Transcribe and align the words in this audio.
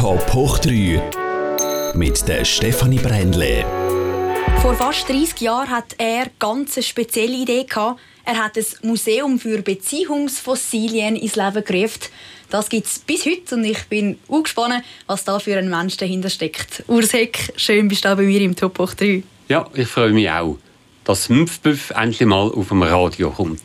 Top 0.00 0.32
hoch 0.32 0.58
3 0.60 1.92
mit 1.94 2.26
der 2.26 2.42
Stefanie 2.46 2.98
Brändle. 2.98 3.66
Vor 4.62 4.74
fast 4.74 5.06
30 5.06 5.42
Jahren 5.42 5.68
hat 5.68 5.94
er 5.98 6.28
ganz 6.38 6.78
eine 6.78 6.84
spezielle 6.84 7.36
Idee 7.36 7.64
gehabt. 7.64 8.00
Er 8.24 8.42
hat 8.42 8.56
ein 8.56 8.64
Museum 8.80 9.38
für 9.38 9.60
Beziehungsfossilien 9.60 11.16
ins 11.16 11.36
Leben 11.36 11.62
gerufen. 11.62 12.00
Das 12.48 12.70
gibt 12.70 12.86
es 12.86 12.98
bis 12.98 13.26
heute 13.26 13.54
und 13.56 13.64
ich 13.64 13.84
bin 13.90 14.18
auch 14.26 14.42
gespannt, 14.42 14.82
was 15.06 15.24
da 15.24 15.38
für 15.38 15.58
ein 15.58 15.68
Mensch 15.68 15.98
dahinter 15.98 16.30
steckt. 16.30 16.82
Urs 16.88 17.12
Heck, 17.12 17.52
schön 17.56 17.86
bist 17.86 18.06
du 18.06 18.16
bei 18.16 18.22
mir 18.22 18.40
im 18.40 18.56
Top 18.56 18.78
hoch 18.78 18.94
3. 18.94 19.22
Ja, 19.48 19.68
ich 19.74 19.86
freue 19.86 20.12
mich 20.12 20.30
auch, 20.30 20.56
dass 21.10 21.28
Mpfbüff 21.28 21.90
endlich 21.90 22.28
mal 22.28 22.52
auf 22.52 22.68
dem 22.68 22.84
Radio 22.84 23.32
kommt. 23.32 23.60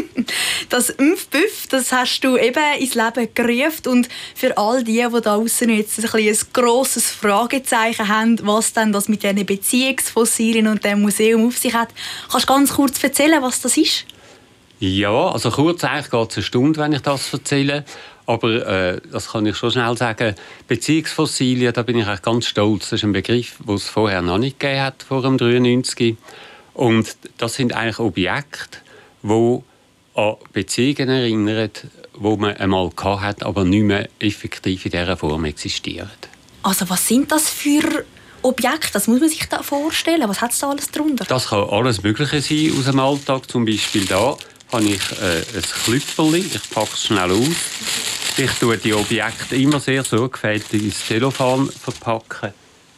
das 0.70 0.88
Mpfbüff, 0.96 1.66
das 1.68 1.92
hast 1.92 2.20
du 2.20 2.38
eben 2.38 2.58
ins 2.78 2.94
Leben 2.94 3.28
gerufen 3.34 3.88
und 3.88 4.08
für 4.34 4.56
all 4.56 4.82
die, 4.82 4.92
die 4.92 5.02
da 5.02 5.20
draußen 5.20 5.68
jetzt 5.68 5.98
ein, 5.98 6.26
ein 6.26 6.38
grosses 6.54 7.10
Fragezeichen 7.10 8.08
haben, 8.08 8.38
was 8.44 8.72
denn 8.72 8.92
das 8.92 9.10
mit 9.10 9.22
diesen 9.22 9.44
Beziehungsfossilien 9.44 10.68
und 10.68 10.82
dem 10.82 11.02
Museum 11.02 11.46
auf 11.46 11.58
sich 11.58 11.74
hat, 11.74 11.90
kannst 12.30 12.48
du 12.48 12.54
ganz 12.54 12.72
kurz 12.72 13.04
erzählen, 13.04 13.42
was 13.42 13.60
das 13.60 13.76
ist? 13.76 14.06
Ja, 14.78 15.28
also 15.32 15.50
kurz 15.50 15.84
eigentlich 15.84 16.10
geht 16.10 16.30
es 16.30 16.36
eine 16.38 16.44
Stunde, 16.44 16.80
wenn 16.80 16.92
ich 16.94 17.02
das 17.02 17.30
erzähle. 17.30 17.84
Aber 18.24 18.66
äh, 18.66 19.00
das 19.12 19.32
kann 19.32 19.44
ich 19.44 19.56
schon 19.56 19.72
schnell 19.72 19.98
sagen. 19.98 20.34
Beziehungsfossilien, 20.66 21.74
da 21.74 21.82
bin 21.82 21.98
ich 21.98 22.06
eigentlich 22.06 22.22
ganz 22.22 22.46
stolz. 22.46 22.88
Das 22.88 23.00
ist 23.00 23.04
ein 23.04 23.12
Begriff, 23.12 23.58
den 23.58 23.74
es 23.74 23.86
vorher 23.86 24.22
noch 24.22 24.38
nicht 24.38 24.58
gegeben 24.58 24.80
hat, 24.80 25.02
vor 25.02 25.20
dem 25.20 25.36
93. 25.36 26.16
Und 26.80 27.14
das 27.36 27.56
sind 27.56 27.74
eigentlich 27.74 27.98
Objekte, 27.98 28.78
die 29.22 29.58
an 30.14 30.36
Beziehungen 30.54 31.10
erinnern, 31.10 31.70
die 32.14 32.36
man 32.38 32.56
einmal 32.56 32.90
hat, 32.96 33.42
aber 33.42 33.64
nicht 33.64 33.82
mehr 33.82 34.08
effektiv 34.18 34.86
in 34.86 34.92
dieser 34.92 35.18
Form 35.18 35.44
existieren. 35.44 36.08
Also 36.62 36.88
was 36.88 37.06
sind 37.06 37.30
das 37.30 37.50
für 37.50 38.06
Objekte? 38.40 38.94
Das 38.94 39.08
muss 39.08 39.20
man 39.20 39.28
sich 39.28 39.46
da 39.46 39.62
vorstellen. 39.62 40.26
Was 40.26 40.40
hat 40.40 40.52
da 40.58 40.70
alles 40.70 40.90
drunter? 40.90 41.26
Das 41.26 41.48
kann 41.48 41.68
alles 41.68 42.02
Mögliche 42.02 42.40
sein 42.40 42.72
aus 42.78 42.86
dem 42.86 42.98
Alltag. 42.98 43.50
Zum 43.50 43.66
Beispiel 43.66 44.06
da 44.06 44.38
habe 44.72 44.84
ich 44.84 45.02
äh, 45.20 45.58
ein 45.58 45.62
Klüpperli. 45.84 46.38
Ich 46.38 46.70
packe 46.70 46.94
es 46.94 47.04
schnell 47.04 47.30
aus. 47.30 48.38
Ich 48.38 48.52
tue 48.52 48.78
die 48.78 48.94
Objekte 48.94 49.54
immer 49.54 49.80
sehr 49.80 50.02
sorgfältig 50.02 50.82
ins 50.82 51.06
Telefon 51.06 51.70
verpacken. 51.70 52.54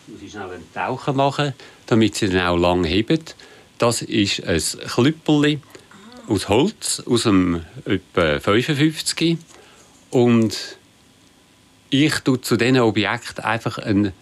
Ich 0.06 0.22
muss 0.22 0.30
schnell 0.30 0.52
einen 0.52 0.72
Taucher 0.72 1.14
machen, 1.14 1.52
damit 1.86 2.14
sie 2.14 2.28
dann 2.28 2.46
auch 2.46 2.56
lang 2.56 2.84
heben. 2.84 3.24
Das 3.82 4.00
ist 4.00 4.44
ein 4.44 4.62
Klüpperli 4.86 5.58
aus 6.28 6.48
Holz, 6.48 7.02
aus 7.04 7.24
dem 7.24 7.64
etwa 7.84 8.38
55. 8.38 9.36
Und 10.10 10.56
ich 11.90 12.14
tue 12.20 12.40
zu 12.40 12.56
diesen 12.56 12.78
Objekten 12.78 13.42
einfach 13.42 13.78
einen 13.78 14.12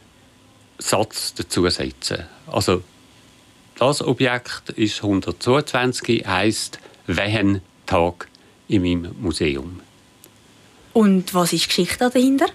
Satz 0.79 1.35
dazusetzen. 1.35 2.25
Also, 2.47 2.83
das 3.79 4.01
Objekt 4.01 4.71
ist 4.77 5.05
122, 5.05 6.27
heisst 6.27 6.79
«Wehen 7.07 7.61
Tag 7.85 8.29
in 8.67 8.81
meinem 8.81 9.15
Museum». 9.21 9.83
Und 10.95 11.35
was 11.35 11.53
ist 11.53 11.65
die 11.65 11.69
Geschichte 11.69 12.09
dahinter? 12.09 12.47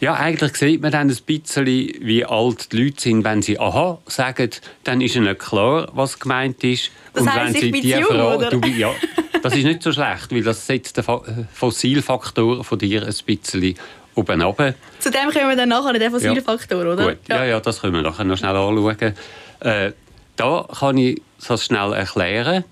Ja, 0.00 0.14
eigentlich 0.14 0.56
sieht 0.56 0.80
man 0.80 0.92
dann 0.92 1.08
ein 1.08 1.16
bisschen, 1.26 1.66
wie 1.66 2.24
alt 2.24 2.72
die 2.72 2.84
Leute 2.84 3.00
sind. 3.00 3.24
Wenn 3.24 3.42
sie 3.42 3.58
«Aha» 3.58 3.98
sagen, 4.06 4.50
dann 4.84 5.00
ist 5.00 5.16
ihnen 5.16 5.36
klar, 5.36 5.88
was 5.92 6.18
gemeint 6.20 6.62
ist. 6.62 6.90
Das 7.14 7.22
und 7.22 7.34
heisst, 7.34 7.54
wenn 7.54 7.60
sie 7.60 7.66
ich 7.66 7.72
bin 7.72 7.88
jung, 7.88 8.60
du, 8.60 8.68
ja, 8.68 8.94
das 9.42 9.56
ist 9.56 9.64
nicht 9.64 9.82
so 9.82 9.92
schlecht, 9.92 10.30
weil 10.30 10.42
das 10.42 10.66
setzt 10.66 10.96
den 10.96 11.04
Fossilfaktor 11.52 12.62
von 12.62 12.78
dir 12.78 13.02
ein 13.02 13.14
bisschen 13.26 13.74
oben 14.14 14.42
runter. 14.42 14.74
Zu 15.00 15.10
dem 15.10 15.30
kommen 15.30 15.48
wir 15.48 15.56
dann 15.56 15.68
nachher, 15.68 15.92
den 15.92 16.10
Fossilfaktor, 16.10 16.84
ja. 16.84 16.92
oder? 16.92 17.08
Gut. 17.08 17.18
Ja. 17.28 17.44
ja, 17.44 17.60
das 17.60 17.80
können 17.80 17.94
wir 17.94 18.02
nachher 18.02 18.24
noch 18.24 18.38
schnell 18.38 18.54
anschauen. 18.54 19.14
Äh, 19.60 19.92
da 20.36 20.68
kann 20.78 20.96
ich 20.98 21.20
das 21.46 21.64
schnell 21.64 21.92
erklären. 21.92 22.64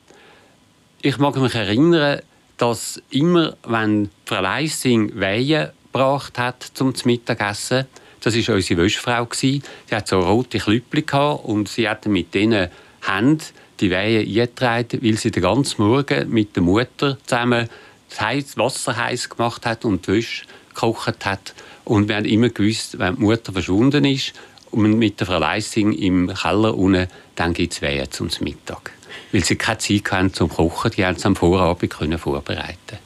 Ich 1.03 1.19
mag 1.19 1.37
mich 1.37 1.55
erinnern, 1.55 2.21
dass 2.57 3.03
immer, 3.11 3.57
wenn 3.67 4.11
Frau 4.25 4.41
Leissing 4.41 5.19
Weihen 5.21 5.71
gebracht 5.97 6.39
hat 6.39 6.63
zum 6.75 6.93
Mittagessen, 7.05 7.87
das 8.21 8.35
war 8.35 8.55
unsere 8.57 8.83
Wäschfrau. 8.83 9.27
Sie 9.33 9.63
hat 9.91 10.09
so 10.09 10.21
rote 10.21 10.59
Klüppel 10.59 11.03
und 11.43 11.69
sie 11.69 11.89
hat 11.89 12.07
mit 12.07 12.35
diesen 12.35 12.69
Händen 13.07 13.43
die 13.81 13.91
Weihe 13.91 14.21
eingetragen, 14.21 15.01
weil 15.03 15.17
sie 15.17 15.31
den 15.31 15.43
ganzen 15.43 15.83
Morgen 15.83 16.29
mit 16.29 16.55
der 16.55 16.63
Mutter 16.63 17.17
zusammen 17.25 17.69
das 18.11 18.57
Wasser 18.59 18.97
heiß 18.97 19.31
gemacht 19.31 19.65
hat 19.65 19.85
und 19.85 20.07
die 20.07 20.13
Wäsche 20.13 20.45
gekocht 20.69 21.25
hat. 21.25 21.55
Und 21.85 22.09
wir 22.09 22.17
haben 22.17 22.25
immer 22.25 22.51
gewusst, 22.51 22.99
wenn 22.99 23.17
die 23.17 23.23
Mutter 23.23 23.53
verschwunden 23.53 24.05
ist 24.05 24.33
und 24.71 24.99
mit 24.99 25.21
der 25.21 25.27
Frau 25.27 25.39
Leissing 25.39 25.93
im 25.93 26.33
Keller 26.35 26.77
unten, 26.77 27.09
dann 27.37 27.53
gibt 27.55 27.73
es 27.73 27.83
Wehen 27.83 28.11
zum 28.11 28.29
Mittag. 28.41 28.93
Weil 29.33 29.45
sie 29.45 29.57
keine 29.57 29.79
Zeit 29.79 30.11
hatten 30.11 30.35
zum 30.35 30.49
Kochen, 30.51 30.91
die 30.91 31.07
haben 31.07 31.17
es 31.17 31.25
am 31.25 31.37
Vorabend 31.37 31.95
vorbereiten 32.21 33.06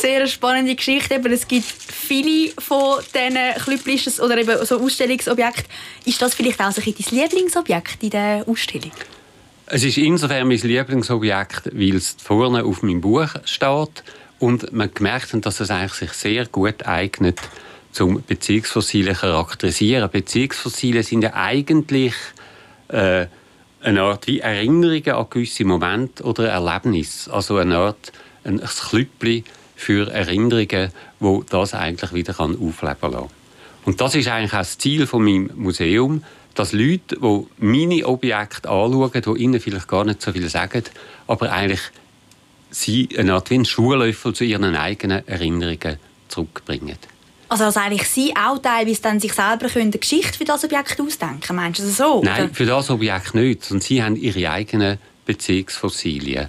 sehr 0.00 0.26
spannende 0.26 0.74
Geschichte. 0.74 1.14
Eben, 1.14 1.32
es 1.32 1.46
gibt 1.46 1.64
viele 1.64 2.50
von 2.58 3.00
diesen 3.14 3.38
Klüpplis 3.62 4.20
oder 4.20 4.38
eben 4.38 4.64
so 4.64 4.80
Ausstellungsobjekten. 4.80 5.66
Ist 6.04 6.22
das 6.22 6.34
vielleicht 6.34 6.60
auch 6.60 6.72
dein 6.72 6.94
Lieblingsobjekt 7.10 8.02
in 8.02 8.10
der 8.10 8.44
Ausstellung? 8.46 8.92
Es 9.66 9.84
ist 9.84 9.98
insofern 9.98 10.48
mein 10.48 10.58
Lieblingsobjekt, 10.58 11.66
weil 11.74 11.96
es 11.96 12.16
vorne 12.22 12.64
auf 12.64 12.82
meinem 12.82 13.00
Buch 13.00 13.28
steht 13.44 14.02
und 14.38 14.72
man 14.72 14.92
gemerkt 14.92 15.32
hat, 15.32 15.44
dass 15.44 15.60
es 15.60 15.70
eigentlich 15.70 15.92
sich 15.92 16.12
sehr 16.12 16.46
gut 16.46 16.86
eignet, 16.86 17.38
zum 17.92 18.22
Beziehungsfossilien 18.22 19.14
charakterisieren. 19.14 20.08
Beziehungsfossilien 20.10 21.02
sind 21.02 21.22
ja 21.22 21.34
eigentlich 21.34 22.14
äh, 22.88 23.26
eine 23.80 24.02
Art 24.02 24.26
wie 24.26 24.40
Erinnerungen 24.40 25.10
an 25.10 25.26
gewisse 25.28 25.64
Momente 25.64 26.22
oder 26.22 26.48
Erlebnisse. 26.48 27.32
Also 27.32 27.56
eine 27.56 27.76
Art 27.76 28.12
ein 28.44 28.60
Klüppli 28.60 29.44
für 29.78 30.10
Erinnerungen, 30.10 30.90
wo 31.20 31.44
das 31.48 31.72
eigentlich 31.72 32.12
wieder 32.12 32.38
aufleben 32.40 32.96
kann. 33.00 33.28
Und 33.84 34.00
das 34.00 34.16
ist 34.16 34.26
eigentlich 34.26 34.52
auch 34.52 34.58
das 34.58 34.76
Ziel 34.76 35.06
von 35.06 35.24
meinem 35.24 35.50
Museum, 35.54 36.24
dass 36.54 36.72
Leute, 36.72 37.16
die 37.16 37.46
meine 37.58 38.04
Objekte 38.06 38.68
anschauen, 38.68 39.12
die 39.12 39.42
ihnen 39.42 39.60
vielleicht 39.60 39.86
gar 39.86 40.04
nicht 40.04 40.20
so 40.20 40.32
viel 40.32 40.48
sagen, 40.48 40.82
aber 41.28 41.52
eigentlich 41.52 41.80
sie 42.70 43.08
eine 43.16 43.34
Art 43.34 43.50
wie 43.50 43.58
ein 43.58 43.64
Schuhlöffel 43.64 44.34
zu 44.34 44.44
ihren 44.44 44.74
eigenen 44.74 45.26
Erinnerungen 45.28 45.98
zurückbringen. 46.26 46.98
Also 47.48 47.64
dass 47.64 47.76
eigentlich 47.76 48.06
Sie 48.08 48.34
auch 48.36 48.58
teilweise 48.58 49.00
dann 49.00 49.20
sich 49.20 49.32
selber 49.32 49.68
eine 49.74 49.90
Geschichte 49.90 50.36
für 50.36 50.44
das 50.44 50.64
Objekt 50.64 51.00
ausdenken 51.00 51.56
Meinst 51.56 51.80
du 51.80 51.84
das 51.84 51.96
so? 51.96 52.20
Nein, 52.22 52.52
für 52.52 52.66
das 52.66 52.90
Objekt 52.90 53.34
nicht. 53.34 53.64
Sondern 53.64 53.86
Sie 53.86 54.02
haben 54.02 54.16
Ihre 54.16 54.50
eigenen 54.50 54.98
Beziehungsfossilien. 55.24 56.48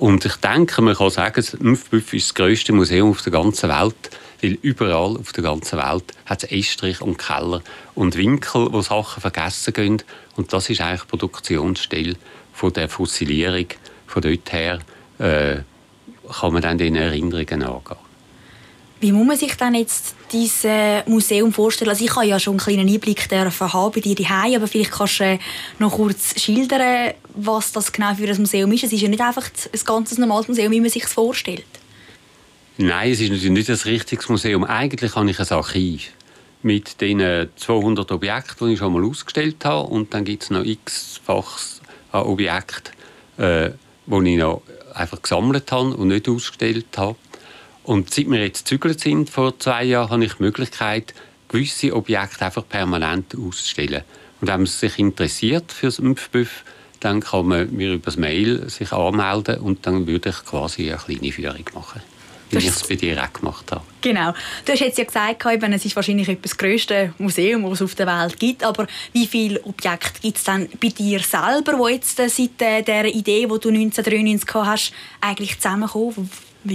Und 0.00 0.24
ich 0.24 0.36
denke, 0.36 0.80
man 0.80 0.94
kann 0.94 1.10
sagen, 1.10 1.34
das 1.36 1.60
Mfbüff 1.60 2.14
ist 2.14 2.28
das 2.28 2.34
grösste 2.34 2.72
Museum 2.72 3.10
auf 3.10 3.20
der 3.20 3.32
ganzen 3.32 3.68
Welt. 3.68 4.10
Weil 4.40 4.56
überall 4.62 5.18
auf 5.18 5.32
der 5.32 5.44
ganzen 5.44 5.78
Welt 5.78 6.14
hat 6.24 6.42
es 6.42 6.50
Estrich 6.50 7.02
und 7.02 7.18
Keller 7.18 7.60
und 7.94 8.16
Winkel, 8.16 8.72
wo 8.72 8.80
Sachen 8.80 9.20
vergessen 9.20 9.74
gehen. 9.74 10.02
Und 10.36 10.54
das 10.54 10.70
ist 10.70 10.80
eigentlich 10.80 11.02
die 11.02 11.08
Produktionsstelle 11.08 12.14
von 12.54 12.72
der 12.72 12.88
Fossilierung. 12.88 13.66
Von 14.06 14.22
dort 14.22 14.50
her 14.50 14.78
äh, 15.18 15.58
kann 16.32 16.52
man 16.54 16.62
dann 16.62 16.78
den 16.78 16.96
Erinnerungen 16.96 17.62
angehen. 17.62 18.09
Wie 19.00 19.12
muss 19.12 19.26
man 19.26 19.36
sich 19.36 19.54
dann 19.54 19.74
jetzt 19.74 20.14
dieses 20.30 21.06
Museum 21.06 21.52
vorstellen? 21.54 21.88
Also 21.88 22.04
ich 22.04 22.14
habe 22.14 22.26
ja 22.26 22.38
schon 22.38 22.52
einen 22.52 22.60
kleinen 22.60 22.88
Einblick 22.88 23.30
haben 23.30 23.92
bei 23.92 24.00
dir 24.00 24.14
daheim, 24.14 24.56
aber 24.56 24.68
vielleicht 24.68 24.92
kannst 24.92 25.20
du 25.20 25.38
noch 25.78 25.92
kurz 25.92 26.38
schildern, 26.38 27.14
was 27.34 27.72
das 27.72 27.90
genau 27.92 28.14
für 28.14 28.28
ein 28.28 28.36
Museum 28.36 28.70
ist. 28.72 28.84
Es 28.84 28.92
ist 28.92 29.00
ja 29.00 29.08
nicht 29.08 29.22
einfach 29.22 29.46
ein 29.46 29.80
ganz 29.86 30.18
normales 30.18 30.48
Museum, 30.48 30.70
wie 30.70 30.80
man 30.80 30.90
sich 30.90 31.04
es 31.04 31.12
vorstellt. 31.14 31.64
Nein, 32.76 33.10
es 33.10 33.20
ist 33.20 33.30
natürlich 33.30 33.50
nicht 33.50 33.70
ein 33.70 33.90
richtiges 33.90 34.28
Museum. 34.28 34.64
Eigentlich 34.64 35.16
habe 35.16 35.30
ich 35.30 35.40
ein 35.40 35.48
Archiv 35.48 36.10
mit 36.62 37.00
den 37.00 37.48
200 37.56 38.12
Objekten, 38.12 38.68
die 38.68 38.74
ich 38.74 38.78
schon 38.78 38.92
mal 38.92 39.04
ausgestellt 39.04 39.64
habe. 39.64 39.88
Und 39.88 40.12
dann 40.12 40.24
gibt 40.24 40.42
es 40.42 40.50
noch 40.50 40.64
x-fach 40.64 41.58
Objekte, 42.12 42.90
äh, 43.38 43.70
die 44.06 44.32
ich 44.32 44.38
noch 44.38 44.62
einfach 44.94 45.22
gesammelt 45.22 45.72
habe 45.72 45.94
und 45.94 46.08
nicht 46.08 46.28
ausgestellt 46.28 46.98
habe. 46.98 47.16
Und 47.90 48.14
seit 48.14 48.30
wir 48.30 48.38
jetzt 48.38 48.66
gezügelt 48.66 49.00
sind, 49.00 49.30
vor 49.30 49.58
zwei 49.58 49.82
Jahren, 49.82 50.10
habe 50.10 50.24
ich 50.24 50.34
die 50.34 50.44
Möglichkeit, 50.44 51.12
gewisse 51.48 51.92
Objekte 51.92 52.44
einfach 52.44 52.62
permanent 52.68 53.34
auszustellen. 53.34 54.04
Und 54.40 54.46
wenn 54.46 54.60
man 54.60 54.66
sich 54.66 54.96
interessiert 55.00 55.72
für 55.72 55.86
das 55.86 55.98
Impfbüff, 55.98 56.62
dann 57.00 57.18
kann 57.18 57.48
man 57.48 57.74
mir 57.74 57.94
über 57.94 58.04
das 58.04 58.16
Mail 58.16 58.70
sich 58.70 58.92
anmelden 58.92 59.58
und 59.58 59.88
dann 59.88 60.06
würde 60.06 60.28
ich 60.28 60.44
quasi 60.44 60.88
eine 60.88 60.98
kleine 60.98 61.32
Führung 61.32 61.64
machen 61.74 62.00
wie 62.50 62.58
ich 62.58 62.66
es 62.66 62.86
bei 62.88 62.96
dir 62.96 63.22
auch 63.22 63.32
gemacht 63.32 63.70
habe. 63.70 63.84
Genau. 64.00 64.34
Du 64.64 64.72
hast 64.72 64.80
jetzt 64.80 64.98
ja 64.98 65.04
gesagt, 65.04 65.44
es 65.46 65.84
ist 65.84 65.94
wahrscheinlich 65.94 66.36
das 66.42 66.56
grösste 66.56 67.14
Museum, 67.18 67.62
das 67.62 67.74
es 67.74 67.82
auf 67.82 67.94
der 67.94 68.08
Welt 68.08 68.40
gibt. 68.40 68.64
Aber 68.64 68.88
wie 69.12 69.28
viele 69.28 69.62
Objekte 69.62 70.20
gibt 70.20 70.36
es 70.36 70.42
dann 70.42 70.68
bei 70.80 70.88
dir 70.88 71.20
selber, 71.20 71.74
die 71.74 71.94
jetzt 71.94 72.18
äh, 72.18 72.28
seit 72.28 72.60
äh, 72.60 72.82
der 72.82 73.04
Idee, 73.06 73.42
die 73.42 73.46
du 73.46 73.68
1993 73.68 74.54
hast, 74.54 74.92
eigentlich 75.20 75.60
zusammenkommen? 75.60 76.28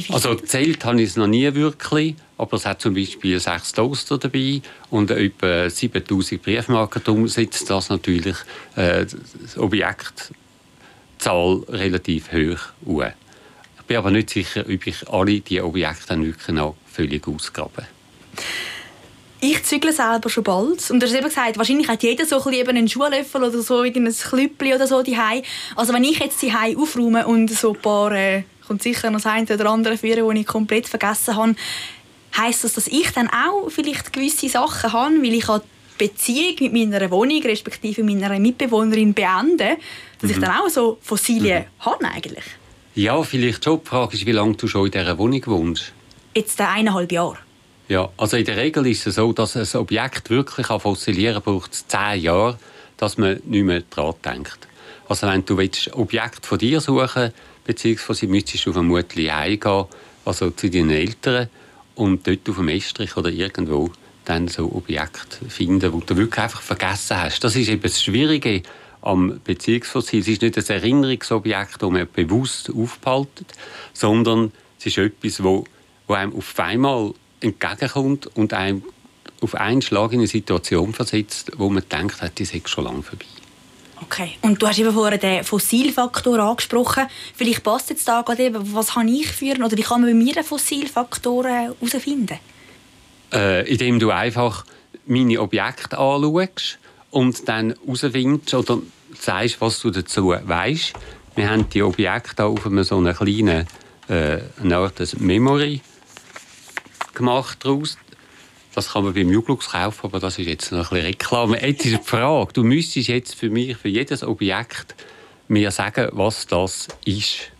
Also 0.10 0.36
zählt 0.36 0.84
habe 0.84 1.02
ich 1.02 1.10
es 1.10 1.16
noch 1.16 1.28
nie 1.28 1.54
wirklich, 1.54 2.16
aber 2.38 2.58
es 2.58 2.66
hat 2.66 2.82
zum 2.82 2.96
Beispiel 2.96 3.40
sechs 3.40 3.72
Toaster 3.72 4.18
dabei 4.18 4.62
und 4.90 5.12
etwa 5.12 5.70
7000 5.70 6.42
Briefmarken. 6.42 7.04
Darum 7.04 7.28
setzt 7.28 7.70
das 7.70 7.90
natürlich 7.90 8.36
äh, 8.76 9.06
das 9.06 9.58
Objektzahl 9.58 10.34
relativ 11.70 12.32
hoch 12.32 12.60
an. 12.88 13.14
Ich 13.78 13.84
bin 13.88 13.98
aber 13.98 14.10
nicht 14.10 14.32
sicher, 14.32 14.62
ob 14.62 14.88
ich 14.88 15.08
alle 15.08 15.40
diese 15.42 15.64
Objekte 15.64 16.20
wirklich 16.20 16.48
noch 16.48 16.76
völlig 16.92 17.28
ausgrabe. 17.28 17.86
Ich 19.42 19.64
zügle 19.64 19.94
selber 19.94 20.28
schon 20.30 20.44
bald. 20.44 20.90
Und 20.90 21.00
du 21.00 21.06
hast 21.06 21.14
eben 21.14 21.28
gesagt, 21.28 21.58
wahrscheinlich 21.58 21.88
hat 21.88 22.02
jeder 22.02 22.26
so 22.26 22.44
ein 22.44 22.68
einen 22.68 22.88
Schuhlöffel 22.88 23.44
oder 23.44 23.62
so 23.62 23.82
ein 23.82 23.94
Klüppli 23.94 24.74
oder 24.74 24.88
so 24.88 25.04
daheim. 25.04 25.44
Also 25.76 25.94
wenn 25.94 26.04
ich 26.04 26.18
jetzt 26.18 26.42
daheim 26.42 26.80
aufräume 26.80 27.28
und 27.28 27.52
so 27.52 27.74
ein 27.74 27.82
paar, 27.82 28.12
äh, 28.12 28.44
kommt 28.68 28.84
sicher 28.84 29.10
noch 29.10 29.22
das 29.22 29.32
eine 29.32 29.48
oder 29.54 29.70
andere 29.70 29.98
führen, 29.98 30.30
die 30.34 30.42
ich 30.42 30.48
komplett 30.48 30.88
vergessen 30.88 31.36
habe, 31.36 31.56
heisst 32.38 32.64
das, 32.64 32.74
dass 32.74 32.88
ich 32.88 33.10
dann 33.12 33.30
auch 33.30 33.70
vielleicht 33.70 34.12
gewisse 34.12 34.50
Sachen 34.50 34.92
habe, 34.92 35.16
weil 35.22 35.34
ich 35.34 35.46
die 35.46 36.08
Beziehung 36.08 36.56
mit 36.60 36.74
meiner 36.74 37.10
Wohnung 37.12 37.42
respektive 37.44 38.04
meiner 38.04 38.38
Mitbewohnerin 38.40 39.14
beende, 39.14 39.78
dass 40.20 40.30
mhm. 40.30 40.36
ich 40.36 40.40
dann 40.40 40.52
auch 40.52 40.70
so 40.70 40.98
Fossilien 41.02 41.64
mhm. 41.64 41.86
habe 41.86 42.06
eigentlich? 42.06 42.44
Ja, 42.96 43.22
vielleicht 43.24 43.64
schon. 43.64 43.82
Die 43.84 43.90
Frage 43.90 44.16
ist, 44.16 44.26
wie 44.26 44.32
lange 44.32 44.56
du 44.56 44.68
schon 44.68 44.86
in 44.86 44.92
dieser 44.92 45.18
Wohnung 45.18 45.42
wohnst. 45.48 45.92
Jetzt 46.34 46.60
eineinhalb 46.60 47.12
Jahre. 47.12 47.38
Ja, 47.88 48.10
also 48.18 48.36
in 48.38 48.46
der 48.46 48.58
Regel 48.58 48.88
ist 48.88 49.06
es 49.06 49.16
so, 49.16 49.32
dass 49.32 49.56
ein 49.56 49.80
Objekt 49.80 50.30
wirklich 50.30 50.70
an 50.70 50.80
fossilieren 50.80 51.42
braucht 51.42 51.74
zehn 51.74 52.22
Jahre, 52.22 52.58
dass 52.98 53.18
man 53.18 53.40
nicht 53.46 53.64
mehr 53.64 53.84
daran 53.90 54.16
denkt. 54.24 54.58
Also 55.08 55.28
wenn 55.28 55.46
du 55.46 55.60
ein 55.60 55.70
Objekt 55.94 56.46
von 56.46 56.58
dir 56.58 56.82
suchen 56.82 57.32
beziehungsweise 57.66 58.28
müsstest 58.28 58.66
du 58.66 58.74
vermutlich 58.74 59.32
eingehen, 59.32 59.86
also 60.24 60.52
zu 60.52 60.70
deinen 60.70 60.92
Eltern 60.92 61.50
und 61.96 62.26
dort 62.26 62.48
auf 62.50 62.56
dem 62.56 62.70
Estrich 62.70 63.18
oder 63.18 63.30
irgendwo 63.30 63.92
dann 64.24 64.48
so 64.48 64.72
Objekte 64.72 65.50
finden, 65.50 65.94
wo 65.94 66.00
du 66.00 66.16
wirklich 66.18 66.44
einfach 66.44 66.62
vergessen 66.62 67.18
hast. 67.18 67.44
Das 67.44 67.56
ist 67.56 67.70
eben 67.70 67.82
das 67.82 68.02
Schwierige 68.02 68.64
am 69.02 69.40
Beziehungsfossil. 69.44 70.22
Es 70.22 70.28
ist 70.28 70.42
nicht 70.42 70.58
ein 70.58 70.66
Erinnerungsobjekt, 70.66 71.82
das 71.82 71.90
man 71.90 72.08
bewusst 72.12 72.72
aufpaltet, 72.72 73.54
sondern 73.94 74.52
es 74.80 74.88
ist 74.88 74.98
etwas, 74.98 75.44
wo, 75.44 75.66
wo 76.08 76.14
einem 76.14 76.36
auf 76.36 76.60
einmal 76.60 77.14
entgegenkommt 77.40 78.28
und 78.36 78.54
einem 78.54 78.84
auf 79.42 79.56
einen 79.56 79.82
Schlag 79.82 80.12
in 80.14 80.20
eine 80.20 80.28
Situation 80.28 80.94
versetzt, 80.94 81.52
wo 81.58 81.70
man 81.70 81.84
denkt, 81.92 82.20
die 82.38 82.44
ist 82.44 82.70
schon 82.70 82.86
lange 82.86 83.04
vorbei. 83.04 83.26
Okay. 84.08 84.38
Und 84.42 84.62
du 84.62 84.68
hast 84.68 84.78
eben 84.78 84.94
vorhin 84.94 85.20
den 85.20 85.44
Fossilfaktor 85.44 86.40
angesprochen. 86.40 87.08
Vielleicht 87.36 87.64
passt 87.64 87.90
jetzt 87.90 88.08
da 88.08 88.22
gerade 88.22 88.44
eben, 88.44 88.74
was 88.74 88.96
habe 88.96 89.10
ich 89.10 89.28
für 89.28 89.56
oder 89.56 89.76
wie 89.76 89.82
kann 89.82 90.02
man 90.02 90.12
bei 90.12 90.16
mir 90.16 90.34
den 90.34 90.44
Fossilfaktor 90.44 91.46
herausfinden? 91.46 92.40
Äh, 93.34 93.68
indem 93.70 94.00
du 94.00 94.12
einfach 94.12 94.66
meine 95.08 95.42
Objekte 95.42 95.98
anschaust 95.98 96.80
und 97.10 97.48
dann 97.48 97.74
herausfindest 97.86 98.54
oder 98.54 98.80
sagst, 99.20 99.60
was 99.60 99.80
du 99.80 99.90
dazu 99.90 100.30
weißt. 100.30 100.94
Wir 101.36 101.50
haben 101.50 101.70
die 101.70 101.82
Objekte 101.82 102.46
auf 102.46 102.66
einem 102.66 102.84
so 102.84 102.98
einer 102.98 103.14
kleinen 103.14 103.68
äh, 104.08 104.40
Art 104.72 105.20
Memory 105.20 105.82
gemacht 107.14 107.60
daraus. 107.64 107.98
Das 108.76 108.92
kann 108.92 109.06
man 109.06 109.14
beim 109.14 109.32
Juglux 109.32 109.72
kaufen, 109.72 110.02
aber 110.04 110.20
das 110.20 110.38
ist 110.38 110.48
jetzt 110.48 110.72
noch 110.74 110.92
ein 110.92 110.96
bisschen 110.98 111.06
Reklame. 111.06 111.66
Jetzt 111.66 111.86
ist 111.86 111.98
die 111.98 112.04
Frage, 112.04 112.52
du 112.52 112.64
müsstest 112.64 113.08
jetzt 113.08 113.34
für 113.34 113.50
mich, 113.50 113.78
für 113.78 113.88
jedes 113.88 114.22
Objekt, 114.22 114.96
mir 115.48 115.72
sagen, 115.72 116.10
was 116.12 116.46
das 116.46 116.90
ist. 117.06 117.52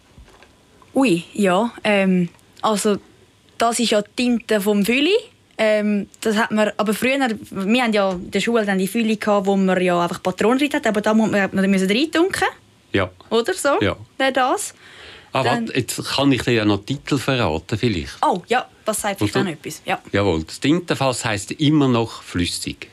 Ui, 0.94 1.24
ja. 1.34 1.72
Ähm, 1.86 2.28
also, 2.62 2.98
das 3.58 3.80
ist 3.80 3.92
ja 3.92 4.02
die 4.02 4.12
Tinte 4.16 4.60
vom 4.60 4.84
Fülli. 4.84 5.16
Ähm, 5.58 6.10
das 6.20 6.36
hat 6.36 6.52
man, 6.52 6.74
aber 6.76 6.94
früher, 6.94 7.30
wir 7.50 7.84
haben 7.84 7.94
ja 7.94 8.12
in 8.12 8.32
der 8.32 8.42
Schule 8.42 8.66
dann 8.66 8.78
die 8.78 8.88
Fülle 8.88 9.16
gehabt, 9.16 9.46
wo 9.46 9.56
man 9.56 9.82
ja 9.82 10.02
einfach 10.02 10.22
Patronen 10.22 10.60
rein 10.60 10.74
hat, 10.74 10.86
aber 10.86 11.00
da 11.00 11.14
muss 11.14 11.32
man, 11.32 11.50
man 11.54 11.72
müssen 11.72 11.90
reintunken. 11.90 12.48
Ja. 12.92 13.10
Oder 13.30 13.54
so? 13.54 13.80
Ja. 13.80 13.96
das. 14.32 14.74
Ah, 15.32 15.46
warte, 15.46 15.74
jetzt 15.76 16.04
kann 16.16 16.32
ich 16.34 16.44
dir 16.44 16.54
ja 16.54 16.66
noch 16.66 16.84
Titel 16.86 17.18
verraten, 17.18 17.78
vielleicht. 17.78 18.18
Oh, 18.22 18.42
ja, 18.48 18.68
das 18.86 19.02
sagt 19.02 19.20
vielleicht 19.20 19.38
auch 19.38 19.46
etwas. 19.46 19.82
Ja. 19.86 20.02
Jawohl, 20.12 20.44
das 20.44 20.60
Tintenfass 20.60 21.26
heisst 21.26 21.52
immer 21.52 21.88
noch 21.88 22.24
flüssig. 22.24 22.90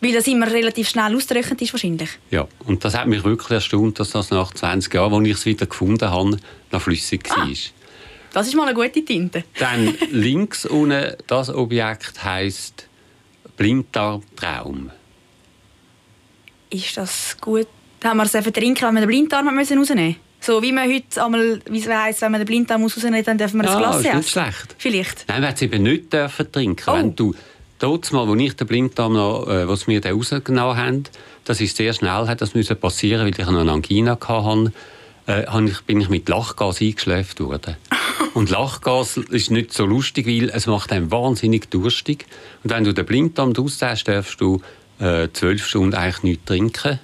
Weil 0.00 0.12
das 0.12 0.26
immer 0.26 0.50
relativ 0.50 0.88
schnell 0.88 1.14
austrocknet 1.14 1.62
ist 1.62 1.72
wahrscheinlich. 1.72 2.10
Ja, 2.30 2.48
und 2.66 2.84
das 2.84 2.96
hat 2.96 3.06
mich 3.06 3.22
wirklich 3.22 3.50
erstaunt, 3.50 4.00
dass 4.00 4.10
das 4.10 4.30
nach 4.30 4.52
20 4.52 4.92
Jahren, 4.92 5.14
als 5.14 5.28
ich 5.28 5.34
es 5.34 5.46
wieder 5.46 5.66
gefunden 5.66 6.10
habe, 6.10 6.38
noch 6.72 6.82
flüssig 6.82 7.28
ah, 7.30 7.36
war. 7.36 7.48
Das 8.32 8.48
ist 8.48 8.54
mal 8.54 8.66
eine 8.66 8.74
gute 8.74 9.04
Tinte. 9.04 9.44
Dann 9.58 9.96
links 10.10 10.66
unten, 10.66 11.14
das 11.26 11.50
Objekt 11.50 12.24
heisst 12.24 12.88
Blinddarmtraum. 13.56 14.90
Ist 16.70 16.96
das 16.96 17.36
gut? 17.40 17.68
Haben 18.02 18.16
wir 18.16 18.24
es 18.24 18.32
trinken, 18.32 18.82
wenn 18.82 18.94
wir 18.94 19.02
den 19.02 19.06
Blinddarm 19.06 19.56
rausnehmen 19.56 19.80
müssen? 19.80 20.16
So 20.42 20.60
wie 20.60 20.72
man 20.72 20.92
heute 20.92 21.24
einmal, 21.24 21.60
wie 21.70 21.78
es 21.78 21.88
heisst, 21.88 22.20
wenn 22.20 22.32
man 22.32 22.40
den 22.40 22.46
Blinddarm 22.46 22.82
rausnehmen 22.82 23.22
dann 23.24 23.38
dürfen 23.38 23.60
wir 23.60 23.62
das 23.62 23.78
Glas 23.78 24.00
essen. 24.00 24.08
ist 24.08 24.16
nicht 24.16 24.30
schlecht. 24.30 24.74
Vielleicht. 24.76 25.24
Nein, 25.28 25.42
wir 25.42 25.48
es 25.50 25.62
eben 25.62 25.82
nicht 25.84 26.12
dürfen 26.12 26.50
trinken. 26.50 26.90
Oh. 26.90 26.94
Wenn 26.94 27.14
du 27.14 27.34
dort 27.78 28.12
mal, 28.12 28.26
wo 28.26 28.34
ich 28.34 28.56
den 28.56 28.66
Blinddarm 28.66 29.12
noch, 29.12 29.46
äh, 29.46 29.68
was 29.68 29.86
wir 29.86 30.00
den 30.00 30.16
rausgenommen 30.16 30.76
haben, 30.76 31.04
das 31.44 31.60
ist 31.60 31.76
sehr 31.76 31.92
schnell, 31.92 32.26
hat 32.26 32.40
das 32.40 32.54
müssen 32.54 32.76
passieren, 32.76 33.24
weil 33.24 33.30
ich 33.30 33.46
noch 33.46 33.60
eine 33.60 33.70
Angina 33.70 34.18
hatte, 34.20 34.72
äh, 35.26 35.44
bin 35.86 36.00
ich 36.00 36.08
mit 36.08 36.28
Lachgas 36.28 36.80
eingeschläft 36.80 37.38
worden. 37.38 37.76
Und 38.34 38.50
Lachgas 38.50 39.18
ist 39.18 39.52
nicht 39.52 39.72
so 39.72 39.86
lustig, 39.86 40.26
weil 40.26 40.50
es 40.50 40.66
macht 40.66 40.90
einen 40.90 41.10
wahnsinnig 41.12 41.70
durstig. 41.70 42.26
Und 42.64 42.70
wenn 42.70 42.82
du 42.82 42.92
den 42.92 43.06
Blinddarm 43.06 43.52
rausziehst, 43.52 44.08
darfst 44.08 44.40
du 44.40 44.60
äh, 44.98 45.28
zwölf 45.32 45.64
Stunden 45.66 45.94
eigentlich 45.94 46.22
nichts 46.22 46.44
trinken. 46.46 46.98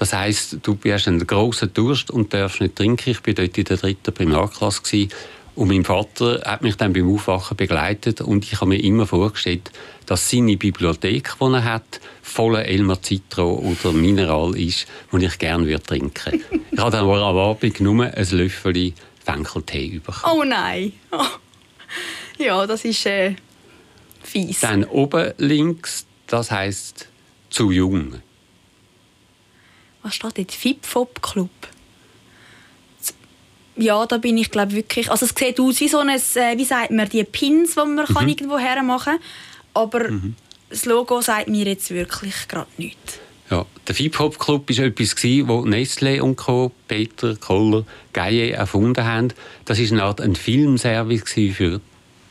Das 0.00 0.14
heißt, 0.14 0.60
du 0.62 0.78
hast 0.86 1.08
einen 1.08 1.26
grossen 1.26 1.74
Durst 1.74 2.10
und 2.10 2.32
darfst 2.32 2.62
nicht 2.62 2.74
trinken. 2.74 3.10
Ich 3.10 3.26
war 3.26 3.34
dort 3.34 3.58
in 3.58 3.64
der 3.64 3.76
dritten 3.76 4.14
Primarklasse 4.14 4.80
gewesen. 4.80 5.10
und 5.56 5.68
mein 5.68 5.84
Vater 5.84 6.40
hat 6.42 6.62
mich 6.62 6.76
dann 6.76 6.94
beim 6.94 7.12
Aufwachen 7.12 7.54
begleitet 7.54 8.22
und 8.22 8.46
ich 8.46 8.54
habe 8.54 8.70
mir 8.70 8.82
immer 8.82 9.06
vorgestellt, 9.06 9.70
dass 10.06 10.30
seine 10.30 10.56
Bibliothek, 10.56 11.34
die 11.38 11.44
er 11.44 11.64
hat, 11.64 12.00
voller 12.22 12.64
Elmer 12.64 12.96
Citro 13.02 13.56
oder 13.56 13.92
Mineral 13.92 14.56
ist, 14.56 14.86
die 15.12 15.22
ich 15.22 15.38
gerne 15.38 15.82
trinken 15.82 16.32
würde. 16.32 16.62
ich 16.72 16.78
habe 16.78 16.90
dann 16.92 17.04
aber 17.04 17.18
am 17.18 17.36
Abend 17.36 17.80
nur 17.80 18.06
ein 18.06 18.28
Löffel 18.30 18.94
Fenkeltee 19.22 20.00
bekommen. 20.02 20.40
Oh 20.40 20.44
nein! 20.44 20.94
Oh. 21.12 21.24
Ja, 22.38 22.66
das 22.66 22.86
ist 22.86 23.04
äh, 23.04 23.34
fies. 24.22 24.60
Dann 24.60 24.84
oben 24.84 25.34
links, 25.36 26.06
das 26.26 26.50
heißt 26.50 27.06
zu 27.50 27.70
jung 27.70 28.22
was 30.02 30.14
steht 30.14 30.38
dort? 30.38 30.52
Fip-Fop 30.52 31.22
Club. 31.22 31.50
Ja, 33.76 34.04
da 34.06 34.18
bin 34.18 34.36
ich 34.36 34.50
glaube 34.50 34.72
wirklich, 34.72 35.10
also 35.10 35.24
es 35.24 35.34
sieht 35.36 35.58
aus 35.58 35.80
wie 35.80 35.88
so 35.88 35.98
ein, 35.98 36.08
äh, 36.10 36.58
wie 36.58 36.64
sagt 36.64 36.90
man, 36.90 37.08
die 37.08 37.24
Pins, 37.24 37.74
die 37.74 37.80
man 37.80 37.96
mhm. 37.96 38.14
kann 38.14 38.28
irgendwo 38.28 38.58
hermachen 38.58 39.14
kann, 39.14 39.22
aber 39.72 40.10
mhm. 40.10 40.34
das 40.68 40.84
Logo 40.84 41.20
sagt 41.22 41.48
mir 41.48 41.66
jetzt 41.66 41.90
wirklich 41.90 42.48
gerade 42.48 42.68
nichts. 42.76 43.18
Ja, 43.50 43.66
der 43.88 43.94
Fip-Hop 43.96 44.38
Club 44.38 44.68
war 44.68 44.84
etwas, 44.84 45.10
das 45.10 45.24
Nestlé 45.24 46.20
und 46.20 46.36
Co., 46.36 46.70
Peter, 46.86 47.34
Koller, 47.34 47.84
Geie 48.12 48.52
erfunden 48.52 49.04
haben. 49.04 49.32
Das 49.64 49.80
war 49.80 49.90
eine 49.90 50.02
Art 50.04 50.20
ein 50.20 50.36
Filmservice 50.36 51.24
für 51.52 51.80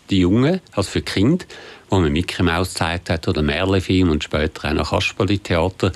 die 0.09 0.19
Jungen, 0.19 0.61
also 0.71 0.89
für 0.89 1.01
die 1.01 1.11
Kinder, 1.11 1.45
wo 1.89 1.99
man 1.99 2.13
Mickey 2.13 2.41
Mouse 2.41 2.69
gezeigt 2.69 3.09
hat 3.09 3.27
oder 3.27 3.41
Merle-Film 3.41 4.09
und 4.09 4.23
später 4.23 4.69
auch 4.69 4.73
noch 4.73 4.91
Kasperli-Theater. 4.91 5.91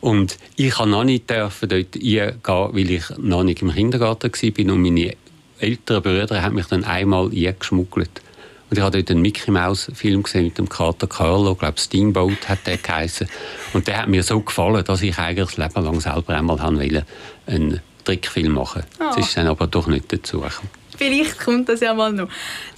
Und 0.00 0.38
ich 0.56 0.74
durfte 0.74 0.88
noch 0.88 1.04
nicht 1.04 1.30
dort 1.30 1.62
eingehen, 1.62 2.34
weil 2.44 2.90
ich 2.90 3.04
noch 3.18 3.42
nicht 3.42 3.62
im 3.62 3.72
Kindergarten 3.72 4.32
war. 4.32 4.74
Und 4.74 4.82
meine 4.82 5.14
älteren 5.58 6.02
Brüder 6.02 6.42
haben 6.42 6.54
mich 6.54 6.66
dann 6.66 6.84
einmal 6.84 7.30
eingeschmuggelt. 7.30 8.22
Und 8.68 8.78
ich 8.78 8.82
habe 8.82 8.98
dort 8.98 9.10
einen 9.10 9.22
Mickey 9.22 9.50
Mouse 9.50 9.90
Film 9.94 10.24
gesehen 10.24 10.46
mit 10.46 10.58
dem 10.58 10.68
Kater 10.68 11.06
Carlo, 11.06 11.52
ich 11.52 11.58
glaube 11.58 11.78
Steamboat 11.78 12.48
hat 12.48 12.66
der 12.66 12.78
geheißen. 12.78 13.28
Und 13.72 13.86
der 13.86 13.98
hat 13.98 14.08
mir 14.08 14.24
so 14.24 14.40
gefallen, 14.40 14.84
dass 14.84 15.02
ich 15.02 15.16
eigentlich 15.18 15.54
das 15.54 15.56
Leben 15.56 15.84
lang 15.84 16.00
selber 16.00 16.34
einmal 16.34 16.58
wollte, 16.58 17.06
einen 17.46 17.80
Trickfilm 18.04 18.54
machen. 18.54 18.82
Oh. 18.98 19.04
Das 19.14 19.18
ist 19.18 19.36
dann 19.36 19.46
aber 19.46 19.68
doch 19.68 19.86
nicht 19.86 20.12
dazu 20.12 20.40
gekommen. 20.40 20.68
Vielleicht 20.96 21.38
kommt 21.38 21.68
das 21.68 21.80
ja 21.80 21.94
mal 21.94 22.12
noch. 22.12 22.28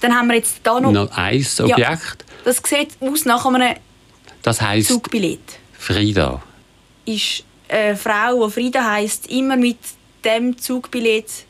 Dann 0.01 0.13
haben 0.13 0.27
wir 0.27 0.35
jetzt 0.35 0.59
da 0.63 0.79
noch... 0.79 0.91
Noch 0.91 1.09
ein 1.11 1.45
Objekt. 1.59 1.79
Ja, 1.79 1.97
das 2.43 2.61
sieht 2.63 2.89
aus 2.99 3.25
nach 3.25 3.45
einem 3.45 3.75
das 4.41 4.61
heisst 4.61 4.89
Zugbillett. 4.89 5.59
Frida 5.73 6.41
ist 7.15 7.43
eine 7.67 7.95
Frau, 7.95 8.47
die 8.47 8.53
Frieda 8.53 8.91
heisst, 8.91 9.27
immer 9.27 9.57
mit 9.57 9.77
dem 10.23 10.57
Zugbillett 10.57 11.45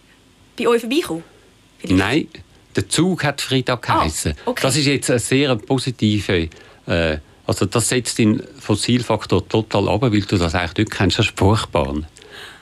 bei 0.57 0.67
euch 0.67 0.81
vorbeikommen? 0.81 1.23
Nein, 1.83 2.27
der 2.75 2.89
Zug 2.89 3.23
hat 3.23 3.41
Frieda 3.41 3.75
geheißen. 3.75 4.33
Ah, 4.33 4.49
okay. 4.49 4.61
Das 4.61 4.75
ist 4.75 4.85
jetzt 4.85 5.09
eine 5.09 5.19
sehr 5.19 5.55
positive. 5.55 6.49
Äh, 6.87 7.17
also 7.47 7.65
das 7.65 7.89
setzt 7.89 8.19
den 8.19 8.43
Fossilfaktor 8.59 9.47
total 9.47 9.89
ab, 9.89 10.01
weil 10.01 10.21
du 10.21 10.37
das 10.37 10.53
eigentlich 10.53 10.77
nicht 10.77 10.91
kennst, 10.91 11.17
eine 11.17 11.25
Spruchbahn. 11.25 12.05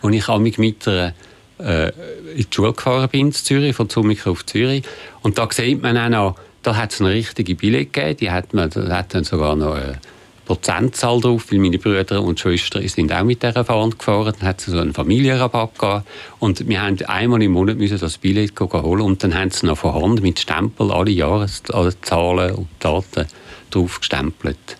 Und 0.01 0.13
ich 0.13 0.27
habe 0.27 0.41
mich 0.41 0.57
mit 0.57 0.87
einer 0.87 1.13
äh, 1.59 1.89
in 2.31 2.37
die 2.37 2.47
Schule 2.53 2.73
gefahren 2.73 3.09
bin, 3.09 3.27
in 3.27 3.33
Zürich, 3.33 3.75
von 3.75 3.89
Zumika 3.89 4.29
auf 4.29 4.45
Zürich. 4.45 4.83
Und 5.23 5.37
da 5.37 5.47
sieht 5.51 5.81
man 5.81 5.97
auch 5.97 6.09
noch, 6.09 6.35
Da 6.67 6.75
hat 6.75 6.91
es 6.91 6.99
eine 6.99 7.11
richtige 7.11 7.55
Billett 7.55 7.93
gegeben, 7.93 8.17
die 8.17 8.29
hat, 8.29 8.53
man, 8.53 8.69
da 8.69 8.97
hat 8.97 9.13
dann 9.13 9.23
sogar 9.23 9.55
noch 9.55 9.75
eine 9.75 9.99
Prozentzahl 10.47 11.19
drauf, 11.19 11.51
weil 11.51 11.59
meine 11.59 11.77
Brüder 11.77 12.23
und 12.23 12.39
Schwestern 12.39 12.87
sind 12.87 13.11
auch 13.11 13.23
mit 13.25 13.43
dieser 13.43 13.65
Bahn 13.65 13.89
gefahren. 13.89 14.33
Dann 14.39 14.47
hat 14.47 14.59
es 14.61 14.67
so 14.67 14.79
einen 14.79 14.93
Familienrabatt 14.93 15.77
gegeben. 15.77 16.03
Und 16.39 16.67
wir 16.69 16.81
haben 16.81 16.97
einmal 17.05 17.43
im 17.43 17.51
Monat 17.51 17.77
müssen 17.77 17.99
das 17.99 18.17
Billett 18.17 18.57
holen 18.57 19.01
und 19.01 19.21
dann 19.23 19.35
haben 19.35 19.51
sie 19.51 19.65
noch 19.65 19.77
von 19.77 19.93
Hand 19.93 20.21
mit 20.21 20.39
Stempel 20.39 20.89
alle 20.91 21.11
Jahreszahlen 21.11 22.55
und 22.55 22.67
Daten 22.79 23.27
drauf 23.71 23.99
gestempelt. 23.99 24.77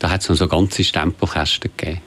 Da 0.00 0.10
hat 0.10 0.20
es 0.20 0.28
noch 0.28 0.36
so 0.36 0.48
ganze 0.48 0.84
Stempelkästen 0.84 1.70
gegeben. 1.74 2.02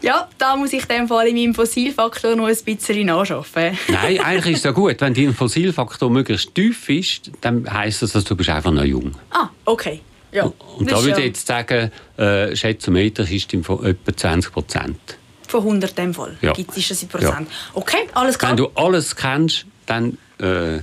Ja, 0.00 0.28
da 0.38 0.56
muss 0.56 0.72
ich 0.72 0.88
in 0.88 1.08
Fall 1.08 1.26
in 1.26 1.36
meinem 1.36 1.54
Fossilfaktor 1.54 2.36
noch 2.36 2.46
ein 2.46 2.56
bisschen 2.64 3.06
nachschaffen. 3.06 3.76
Nein, 3.88 4.20
eigentlich 4.20 4.54
ist 4.54 4.58
es 4.60 4.64
ja 4.64 4.70
gut. 4.70 4.98
Wenn 5.00 5.12
dein 5.12 5.34
Fossilfaktor 5.34 6.08
möglichst 6.08 6.54
tief 6.54 6.88
ist, 6.88 7.32
dann 7.42 7.70
heisst 7.70 8.00
das, 8.00 8.12
dass 8.12 8.24
du 8.24 8.34
bist 8.34 8.48
einfach 8.48 8.70
noch 8.70 8.84
jung. 8.84 9.12
Ah, 9.30 9.50
okay. 9.66 10.00
Ja, 10.32 10.52
und 10.76 10.90
da 10.90 11.02
würde 11.02 11.20
ich 11.20 11.26
jetzt 11.26 11.46
sagen, 11.46 11.90
äh, 12.16 12.54
Schätzometer 12.54 13.28
ist 13.28 13.52
im 13.54 13.60
etwa 13.60 14.16
20 14.16 14.52
Prozent. 14.52 14.98
Von 15.46 15.60
100 15.60 15.90
in 15.90 15.96
dem 15.96 16.14
Fall 16.14 16.36
ja. 16.42 16.52
gibt 16.52 16.76
es 16.76 16.88
das 16.88 17.02
in 17.02 17.08
Prozent. 17.08 17.48
Ja. 17.48 17.70
Okay, 17.74 18.08
alles 18.12 18.38
klar. 18.38 18.50
Wenn 18.50 18.58
du 18.58 18.68
alles 18.74 19.16
kennst, 19.16 19.64
dann 19.86 20.18
äh, 20.38 20.80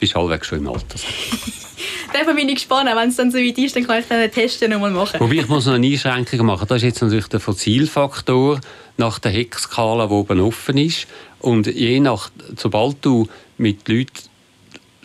bist 0.00 0.14
du 0.14 0.18
halbwegs 0.18 0.48
schon 0.48 0.58
im 0.58 0.68
Alter. 0.68 0.98
Dann 2.12 2.34
bin 2.34 2.48
ich 2.48 2.56
gespannt. 2.56 2.88
Wenn 2.92 3.08
es 3.10 3.16
dann 3.16 3.30
so 3.30 3.38
weit 3.38 3.58
ist, 3.58 3.76
dann 3.76 3.86
kann 3.86 4.00
ich 4.00 4.06
den 4.06 4.30
Test 4.30 4.66
noch 4.66 4.80
mal 4.80 4.90
machen. 4.90 5.20
Wobei 5.20 5.34
ich 5.34 5.48
muss 5.48 5.66
noch 5.66 5.74
eine 5.74 5.86
Einschränkung 5.86 6.46
machen. 6.46 6.66
Das 6.68 6.78
ist 6.78 6.84
jetzt 6.84 7.02
natürlich 7.02 7.28
der 7.28 7.40
Fossilfaktor 7.40 8.60
nach 8.96 9.18
der 9.18 9.30
Heckskala, 9.30 10.06
die 10.06 10.12
oben 10.12 10.40
offen 10.40 10.78
ist. 10.78 11.06
Und 11.40 11.66
je 11.66 12.00
nach, 12.00 12.30
sobald 12.56 12.96
du 13.02 13.28
mit 13.58 13.88
Leuten 13.88 14.28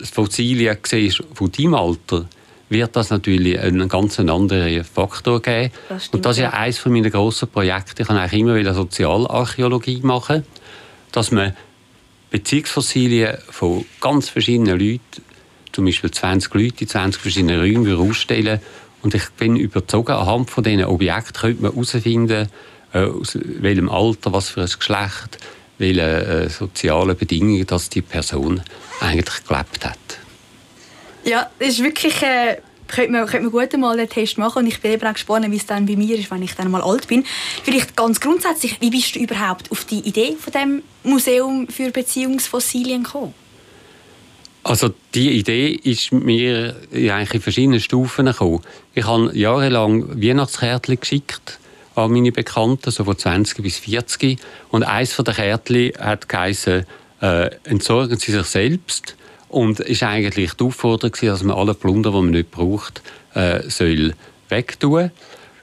Fossilien 0.01 0.77
siehst 0.83 1.23
von 1.33 1.51
deinem 1.51 1.75
Alter, 1.75 2.25
wird 2.70 2.96
das 2.96 3.10
natürlich 3.10 3.60
einen 3.60 3.88
ganz 3.88 4.20
anderen 4.20 4.84
Faktor 4.84 5.41
geben. 5.41 5.72
Das 5.89 6.10
und 6.10 6.25
das 6.25 6.38
ist 6.38 6.43
ja 6.43 6.50
eines 6.51 6.86
meiner 6.86 7.10
grossen 7.10 7.48
Projekte. 7.48 8.01
Ich 8.01 8.08
kann 8.08 8.17
eigentlich 8.17 8.41
immer 8.41 8.55
wieder 8.55 8.74
Sozialarchäologie 8.74 10.01
machen, 10.01 10.43
dass 11.12 11.32
man 11.32 11.55
Beziehungsfossilien 12.32 13.38
von 13.50 13.86
ganz 14.01 14.29
verschiedenen 14.29 14.79
Leuten 14.79 15.22
zum 15.72 15.86
Beispiel 15.86 16.12
20 16.12 16.53
Leute 16.53 16.82
in 16.82 16.88
20 16.88 17.22
verschiedenen 17.22 17.60
Räumen 17.60 18.10
ausstellen 18.10 18.60
und 19.03 19.13
ich 19.13 19.29
bin 19.32 19.58
überzeugt, 19.58 20.10
anhand 20.10 20.50
von 20.50 20.63
diesen 20.63 20.86
Objekten 20.86 21.34
könnte 21.34 21.62
man 21.62 21.72
herausfinden, 21.74 22.48
äh, 22.93 23.00
aus 23.00 23.38
welchem 23.43 23.89
Alter, 23.89 24.32
was 24.32 24.50
für 24.50 24.62
ein 24.62 24.67
Geschlecht, 24.67 25.38
welche 25.77 26.01
äh, 26.01 26.50
sozialen 26.50 27.17
Bedingungen 27.17 27.65
dass 27.67 27.89
die 27.89 28.01
Person 28.01 28.62
eigentlich 29.01 29.46
gelebt 29.46 29.86
hat. 29.86 30.23
Ja, 31.24 31.50
das 31.60 31.70
ist 31.70 31.84
wirklich... 31.84 32.22
Äh 32.22 32.58
könnte 32.94 33.12
man, 33.12 33.25
könnte 33.25 33.50
man 33.50 33.51
gut 33.51 33.80
mal 33.80 33.98
den 33.98 34.10
Test 34.10 34.38
machen 34.38 34.60
und 34.60 34.68
ich 34.68 34.80
bin 34.80 34.92
eben 34.92 35.08
auch 35.08 35.13
gespannt, 35.13 35.50
wie 35.51 35.56
es 35.56 35.65
dann 35.65 35.86
bei 35.86 35.96
mir 35.96 36.18
ist, 36.18 36.30
wenn 36.30 36.44
ich 36.44 36.53
dann 36.53 36.70
mal 36.70 36.82
alt 36.82 37.08
bin. 37.08 37.25
Vielleicht 37.63 37.96
ganz 37.96 38.20
grundsätzlich, 38.20 38.80
wie 38.82 38.89
bist 38.89 39.15
du 39.15 39.20
überhaupt 39.20 39.72
auf 39.72 39.86
die 39.86 40.00
Idee 40.00 40.36
von 40.39 40.53
dem 40.53 40.84
Museum 41.03 41.68
für 41.68 41.89
Beziehungsfossilien 41.92 43.03
gekommen? 43.03 43.34
Also 44.63 44.94
die 45.13 45.32
Idee 45.32 45.72
ist 45.72 46.13
mir 46.13 46.75
eigentlich 46.94 47.34
in 47.34 47.42
verschiedenen 47.42 47.80
Stufen 47.82 48.27
gekommen. 48.27 48.62
Ich 48.94 49.06
habe 49.06 49.38
jahrelang 49.38 50.22
Weihnachtskärtchen 50.22 51.00
geschickt 51.00 51.60
an 51.96 52.12
meine 52.12 52.32
Bekannten, 52.32 52.89
so 52.89 53.03
von 53.03 53.18
20 53.18 53.62
bis 53.62 53.77
40. 53.80 54.39
Und 54.70 54.84
eines 54.84 55.13
von 55.13 55.25
Kärtchen 55.25 55.92
hat 56.00 56.30
geheißen, 56.30 56.86
äh, 57.22 57.50
entsorgen 57.65 58.18
Sie 58.18 58.32
sich 58.32 58.46
selbst. 58.46 59.15
Und 59.53 59.79
ist 59.79 60.01
eigentlich 60.01 60.55
die 60.55 60.63
Aufforderung, 60.63 61.15
dass 61.22 61.43
man 61.43 61.55
alle 61.55 61.75
Plunder, 61.75 62.10
die 62.10 62.15
man 62.15 62.31
nicht 62.31 62.50
braucht, 62.50 63.03
äh, 63.36 63.62
soll 63.69 64.15
wegtun. 64.50 65.12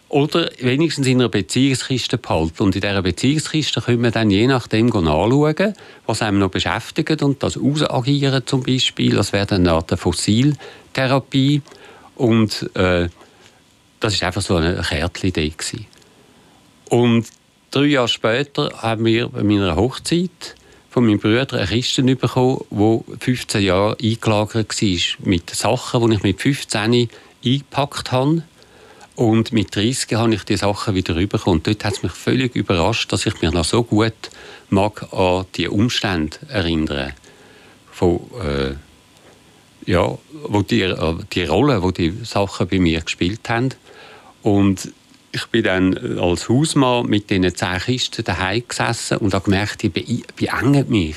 Oder 0.08 0.48
wenigstens 0.60 1.08
in 1.08 1.18
einer 1.18 1.28
Beziehungskiste 1.28 2.16
behalten. 2.16 2.62
Und 2.62 2.76
in 2.76 2.82
dieser 2.82 3.02
Beziehungskiste 3.02 3.80
können 3.80 4.04
wir 4.04 4.12
dann 4.12 4.30
je 4.30 4.46
nachdem 4.46 4.86
nachschauen, 4.86 5.74
was 6.06 6.22
einem 6.22 6.38
noch 6.38 6.50
beschäftigt 6.50 7.20
und 7.20 7.42
das 7.42 7.56
ausagieren 7.56 8.46
zum 8.46 8.62
Beispiel. 8.62 9.16
Das 9.16 9.32
wäre 9.32 9.46
dann 9.46 9.62
eine 9.62 9.72
Art 9.72 9.90
Fossiltherapie. 9.98 11.62
Und 12.14 12.70
äh, 12.76 13.08
das 13.98 14.20
war 14.20 14.26
einfach 14.28 14.42
so 14.42 14.54
eine 14.54 14.82
Kärtchen-Idee. 14.82 15.52
Und 16.90 17.26
drei 17.72 17.86
Jahre 17.86 18.06
später 18.06 18.70
haben 18.76 19.04
wir 19.04 19.30
bei 19.30 19.42
meiner 19.42 19.74
Hochzeit 19.74 20.54
von 20.90 21.06
meinem 21.06 21.20
Bruder 21.20 21.56
eine 21.56 21.66
Kiste 21.66 22.02
bekommen, 22.02 22.64
die 22.70 23.00
15 23.20 23.62
Jahre 23.62 23.96
eingelagert 24.02 24.82
war 24.82 25.26
mit 25.26 25.50
Sachen, 25.50 26.10
die 26.10 26.16
ich 26.16 26.22
mit 26.22 26.40
15 26.40 27.08
eingepackt 27.44 28.12
habe 28.12 28.42
und 29.14 29.52
mit 29.52 29.74
30 29.74 30.14
habe 30.14 30.34
ich 30.34 30.44
die 30.44 30.56
Sachen 30.56 30.94
wieder 30.94 31.14
rübergekommen. 31.14 31.58
Und 31.58 31.66
dort 31.66 31.84
hat 31.84 31.92
es 31.92 32.02
mich 32.02 32.12
völlig 32.12 32.56
überrascht, 32.56 33.12
dass 33.12 33.26
ich 33.26 33.40
mich 33.40 33.52
noch 33.52 33.64
so 33.64 33.82
gut 33.82 34.14
mag 34.70 35.12
an 35.12 35.44
die 35.56 35.68
Umstände 35.68 36.38
erinnern. 36.48 37.12
Von, 37.92 38.20
äh, 38.42 38.74
ja, 39.90 40.16
wo 40.48 40.62
die, 40.62 40.82
äh, 40.82 41.14
die 41.32 41.44
Rolle, 41.44 41.82
wo 41.82 41.90
die 41.90 42.14
Sachen 42.24 42.66
bei 42.66 42.78
mir 42.78 43.02
gespielt 43.02 43.48
haben. 43.48 43.74
Und 44.42 44.90
ich 45.32 45.46
bin 45.46 45.62
dann 45.62 46.18
als 46.18 46.48
Hausmann 46.48 47.06
mit 47.06 47.30
diesen 47.30 47.54
zehn 47.54 47.78
Kisten 47.78 48.24
daheim 48.24 48.62
gesessen 48.66 49.18
und 49.18 49.32
habe 49.32 49.44
gemerkt, 49.44 49.82
die 49.82 49.88
beengen 49.88 50.88
mich. 50.88 51.16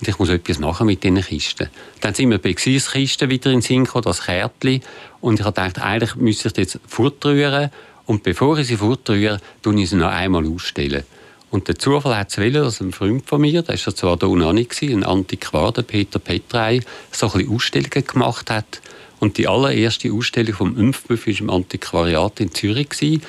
Und 0.00 0.08
ich 0.08 0.18
muss 0.18 0.30
etwas 0.30 0.58
machen 0.58 0.86
mit 0.86 1.04
diesen 1.04 1.20
Kisten. 1.20 1.68
Dann 2.00 2.14
sind 2.14 2.30
wir 2.30 2.38
bei 2.38 2.54
Kisten 2.54 3.30
wieder 3.30 3.50
in 3.50 3.58
den 3.58 3.60
Sinn 3.60 3.84
gekommen, 3.84 4.04
das 4.04 4.24
Kärtchen. 4.24 4.80
Und 5.20 5.40
ich 5.40 5.46
habe 5.46 5.60
gedacht, 5.60 5.80
eigentlich 5.80 6.16
müsste 6.16 6.48
ich 6.48 6.56
jetzt 6.56 6.80
fortrühren. 6.86 7.70
Und 8.06 8.22
bevor 8.22 8.58
ich 8.58 8.66
sie 8.66 8.76
fortrühre, 8.76 9.40
tue 9.62 9.80
ich 9.80 9.90
sie 9.90 9.96
noch 9.96 10.10
einmal 10.10 10.46
ausstellen. 10.46 11.04
Und 11.50 11.68
der 11.68 11.78
Zufall 11.78 12.16
hat 12.16 12.30
es 12.30 12.38
wollen, 12.38 12.54
dass 12.54 12.80
ein 12.80 12.92
Freund 12.92 13.28
von 13.28 13.40
mir, 13.40 13.62
der 13.62 13.74
war 13.74 13.94
zwar 13.94 14.16
da 14.16 14.26
noch 14.26 14.52
nicht, 14.52 14.80
ein 14.82 15.04
Antiquar, 15.04 15.72
der 15.72 15.82
Peter 15.82 16.18
Petrei, 16.18 16.80
so 17.10 17.26
ein 17.26 17.32
bisschen 17.32 17.54
Ausstellungen 17.54 18.06
gemacht 18.06 18.50
hat. 18.50 18.80
Und 19.20 19.38
die 19.38 19.46
allererste 19.46 20.12
Ausstellung 20.12 20.54
vom 20.54 20.78
Impfbuff 20.78 21.26
war 21.26 21.40
im 21.40 21.50
Antiquariat 21.50 22.40
in 22.40 22.52
Zürich, 22.52 23.20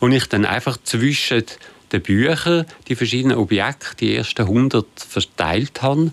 wo 0.00 0.08
ich 0.08 0.26
dann 0.26 0.44
einfach 0.44 0.78
zwischen 0.82 1.44
den 1.92 2.02
Büchern 2.02 2.66
die 2.88 2.96
verschiedenen 2.96 3.36
Objekte, 3.36 3.96
die 4.00 4.16
ersten 4.16 4.42
100, 4.42 4.86
verteilt 4.96 5.82
habe. 5.82 6.10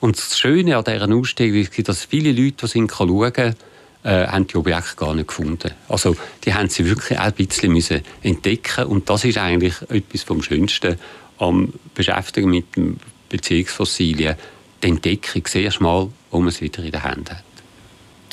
Und 0.00 0.18
das 0.18 0.38
Schöne 0.38 0.76
an 0.76 0.84
dieser 0.84 1.10
Ausstellung 1.10 1.54
ist, 1.56 1.88
dass 1.88 2.04
viele 2.04 2.30
Leute, 2.30 2.66
die 2.66 2.66
sind 2.66 2.92
schauen 2.92 3.56
äh, 4.04 4.26
haben 4.26 4.46
die 4.46 4.56
Objekte 4.56 4.96
gar 4.96 5.14
nicht 5.14 5.28
gefunden. 5.28 5.70
Also 5.88 6.14
die 6.44 6.52
haben 6.52 6.68
sie 6.68 6.84
wirklich 6.84 7.18
auch 7.18 7.24
ein 7.24 7.32
bisschen 7.32 7.72
müssen 7.72 8.02
entdecken 8.22 8.84
und 8.84 9.08
das 9.08 9.24
ist 9.24 9.38
eigentlich 9.38 9.74
etwas 9.88 10.22
vom 10.22 10.42
Schönsten 10.42 10.98
am 11.38 11.72
Beschäftigen 11.94 12.50
mit 12.50 12.76
dem 12.76 12.98
Beziehungsfossilien. 13.30 14.36
Die 14.82 14.88
Entdeckung 14.88 15.46
sehr 15.46 15.70
schmal, 15.70 16.10
wo 16.30 16.38
man 16.38 16.48
es 16.48 16.60
wieder 16.60 16.82
in 16.84 16.90
der 16.90 17.02
Hand 17.02 17.30
hat. 17.30 17.53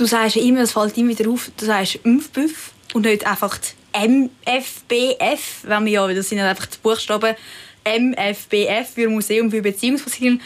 Du 0.01 0.08
sagst 0.08 0.36
immer, 0.36 0.62
es 0.62 0.72
fällt 0.72 0.98
immer 0.98 1.10
wieder 1.10 1.29
auf, 1.29 1.51
du 1.55 1.63
sagst 1.63 2.00
«Impfbüff» 2.03 2.72
und 2.96 3.05
nicht 3.05 3.24
einfach 3.27 3.60
MFBF, 3.93 5.62
wenn 5.62 5.86
wir 5.86 5.91
ja, 5.91 6.08
das 6.12 6.29
sind 6.29 6.39
einfach 6.39 6.65
die 6.65 6.79
Buchstaben 6.81 7.36
MFBF 7.86 8.96
für 8.96 9.10
Museum 9.10 9.51
für 9.51 9.62
Beziehungsfossilien 9.62 10.41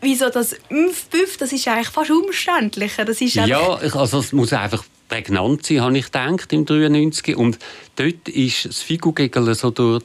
wieso 0.00 0.30
das 0.30 0.56
«Ümpf-Büff», 0.70 1.36
das 1.36 1.52
ist 1.52 1.68
eigentlich 1.68 1.88
fast 1.88 2.10
umständlicher. 2.10 3.04
Das 3.04 3.20
ist 3.20 3.34
ja, 3.34 3.74
also 3.74 4.20
es 4.20 4.32
muss 4.32 4.54
einfach 4.54 4.82
prägnant 5.10 5.66
sein, 5.66 5.82
habe 5.82 5.98
ich 5.98 6.06
gedacht, 6.06 6.50
im 6.54 6.64
93. 6.64 7.36
Und 7.36 7.58
dort 7.96 8.26
ist 8.30 8.64
das 8.64 8.80
Figugegel 8.80 9.54
so 9.54 9.68
durch 9.68 10.04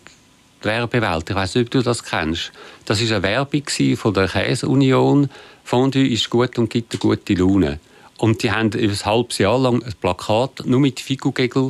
die 0.62 0.66
Werbewelt. 0.66 1.30
Ich 1.30 1.36
weiß 1.38 1.56
nicht, 1.56 1.68
ob 1.68 1.72
du 1.72 1.82
das 1.82 2.04
kennst. 2.04 2.52
Das 2.84 3.02
war 3.02 3.16
eine 3.16 3.24
Werbung 3.24 3.96
von 3.96 4.14
der 4.14 4.28
Käseunion. 4.28 5.30
Fondue 5.64 6.10
ist 6.10 6.30
gut 6.30 6.60
und 6.60 6.70
gibt 6.70 6.92
eine 6.92 7.00
gute 7.00 7.36
Laune. 7.36 7.80
Und 8.22 8.44
die 8.44 8.52
haben 8.52 8.70
ein 8.72 9.00
halbes 9.04 9.40
Jahr 9.40 9.58
lang 9.58 9.82
ein 9.82 9.96
Plakat 10.00 10.62
nur 10.66 10.80
mit 10.80 11.00
Figugegel 11.00 11.70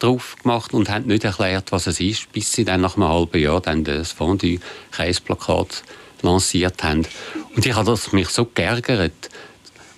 drauf 0.00 0.34
gemacht 0.42 0.74
und 0.74 0.90
haben 0.90 1.06
nicht 1.06 1.22
erklärt, 1.22 1.70
was 1.70 1.86
es 1.86 2.00
ist, 2.00 2.32
bis 2.32 2.50
sie 2.50 2.64
dann 2.64 2.80
nach 2.80 2.96
einem 2.96 3.08
halben 3.08 3.40
Jahr 3.40 3.60
dann 3.60 3.84
das 3.84 4.10
Fondue-Käseplakat 4.10 5.84
lanciert 6.22 6.82
haben. 6.82 7.06
Und 7.54 7.64
ich 7.64 7.76
habe 7.76 7.88
das 7.88 8.10
mich 8.10 8.30
so 8.30 8.46
geärgert, 8.46 9.30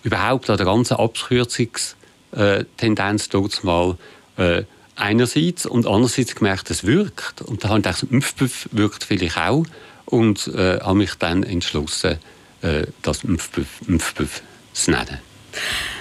überhaupt 0.03 0.51
an 0.51 0.59
der 0.59 0.67
ganzen 0.67 0.99
Abkürzungstendenz 0.99 3.31
dort 3.31 3.65
mal 3.65 3.97
äh, 4.37 4.65
einerseits 4.97 5.65
und 5.65 5.87
andererseits 5.87 6.35
gemerkt, 6.35 6.71
es 6.71 6.85
wirkt. 6.85 7.41
Und 7.41 7.65
da 7.65 7.71
habe 7.71 7.79
ich 7.79 7.85
gedacht, 7.85 8.13
Mpfbüff 8.13 8.69
wirkt 8.73 9.05
vielleicht 9.05 9.39
auch 9.39 9.65
und 10.05 10.49
äh, 10.49 10.81
habe 10.81 10.99
mich 10.99 11.15
dann 11.15 11.45
entschlossen, 11.45 12.19
äh, 12.61 12.89
das 13.01 13.25
Mpfbüff 13.25 14.43
zu 14.75 14.91
nennen. 14.91 15.34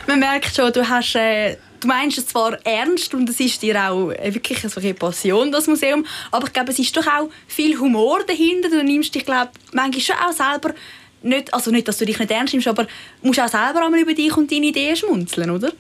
Man 0.08 0.20
merkt 0.20 0.56
schon, 0.56 0.72
du 0.72 0.88
hast 0.88 1.16
äh, 1.16 1.58
du 1.84 1.88
meinst 1.88 2.18
es 2.18 2.28
zwar 2.28 2.54
ernst 2.66 3.14
und 3.14 3.30
es 3.30 3.40
ist 3.40 3.62
dir 3.62 3.76
auch 3.90 4.12
äh, 4.12 4.34
wirklich 4.34 4.64
eine 4.64 4.94
Passion, 4.94 5.52
das 5.52 5.68
Museum, 5.68 6.06
aber 6.32 6.48
ich 6.48 6.54
glaube, 6.54 6.72
es 6.72 6.80
ist 6.80 6.96
doch 6.96 7.06
auch 7.06 7.30
viel 7.48 7.78
Humor 7.78 8.22
dahinter. 8.26 8.70
Du 8.70 8.84
nimmst 8.84 9.14
dich, 9.14 9.26
glaube 9.26 9.52
manchmal 9.74 10.02
schon 10.02 10.16
auch 10.16 10.32
selber 10.32 10.74
nicht, 11.22 11.54
also 11.54 11.72
nicht, 11.72 11.88
dass 11.88 11.98
du 11.98 12.06
dich 12.06 12.20
nicht 12.20 12.32
ernst 12.32 12.54
nimmst, 12.54 12.68
aber 12.68 12.88
musst 13.22 13.40
auch 13.40 13.48
selber 13.48 13.86
einmal 13.86 14.00
über 14.00 14.14
dich 14.14 14.36
und 14.36 14.52
deine 14.52 14.68
Ideen 14.68 14.96
schmunzeln, 14.96 15.50
oder? 15.50 15.72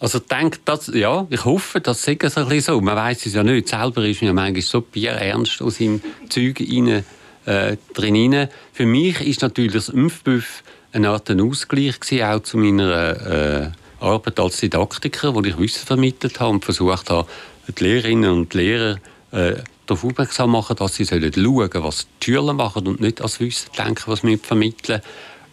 Also 0.00 0.18
ich 0.18 0.26
denke, 0.26 0.58
das, 0.64 0.90
ja, 0.94 1.26
ich 1.28 1.44
hoffe, 1.44 1.80
das 1.80 2.02
sei 2.02 2.16
es 2.20 2.36
ein 2.36 2.60
so. 2.60 2.80
Man 2.80 2.94
weiß 2.94 3.26
es 3.26 3.34
ja 3.34 3.42
nicht. 3.42 3.68
Selber 3.68 4.04
ist 4.04 4.22
mir 4.22 4.32
manchmal 4.32 4.62
so 4.62 4.80
bierernst 4.80 5.60
aus 5.60 5.78
seinem 5.78 6.00
Zeug 6.28 6.60
rein, 6.60 7.04
äh, 7.46 7.76
drin. 7.94 8.48
Für 8.72 8.86
mich 8.86 9.20
ist 9.22 9.42
natürlich 9.42 9.72
das 9.72 9.88
Impfbuff 9.88 10.62
eine 10.92 11.10
Art 11.10 11.30
Ausgleich 11.30 12.00
gewesen, 12.00 12.24
auch 12.24 12.40
zu 12.40 12.56
meiner 12.56 13.26
äh, 13.26 13.70
Arbeit 14.00 14.40
als 14.40 14.60
Didaktiker, 14.60 15.34
wo 15.34 15.42
ich 15.42 15.58
Wissen 15.58 15.86
vermittelt 15.86 16.40
habe 16.40 16.50
und 16.50 16.64
versucht 16.64 17.10
habe, 17.10 17.28
die 17.68 17.84
Lehrerinnen 17.84 18.30
und 18.30 18.54
Lehrer 18.54 18.98
äh, 19.32 19.54
darauf 19.86 20.04
aufmerksam 20.04 20.50
machen, 20.50 20.76
dass 20.76 20.94
sie 20.94 21.06
schauen 21.06 21.32
sollen, 21.32 21.70
was 21.74 22.06
die 22.22 22.24
Schüler 22.24 22.52
machen 22.52 22.86
und 22.86 23.00
nicht 23.00 23.20
als 23.20 23.40
Wissen 23.40 23.70
denken, 23.76 24.04
was 24.06 24.22
wir 24.22 24.38
vermitteln. 24.38 25.02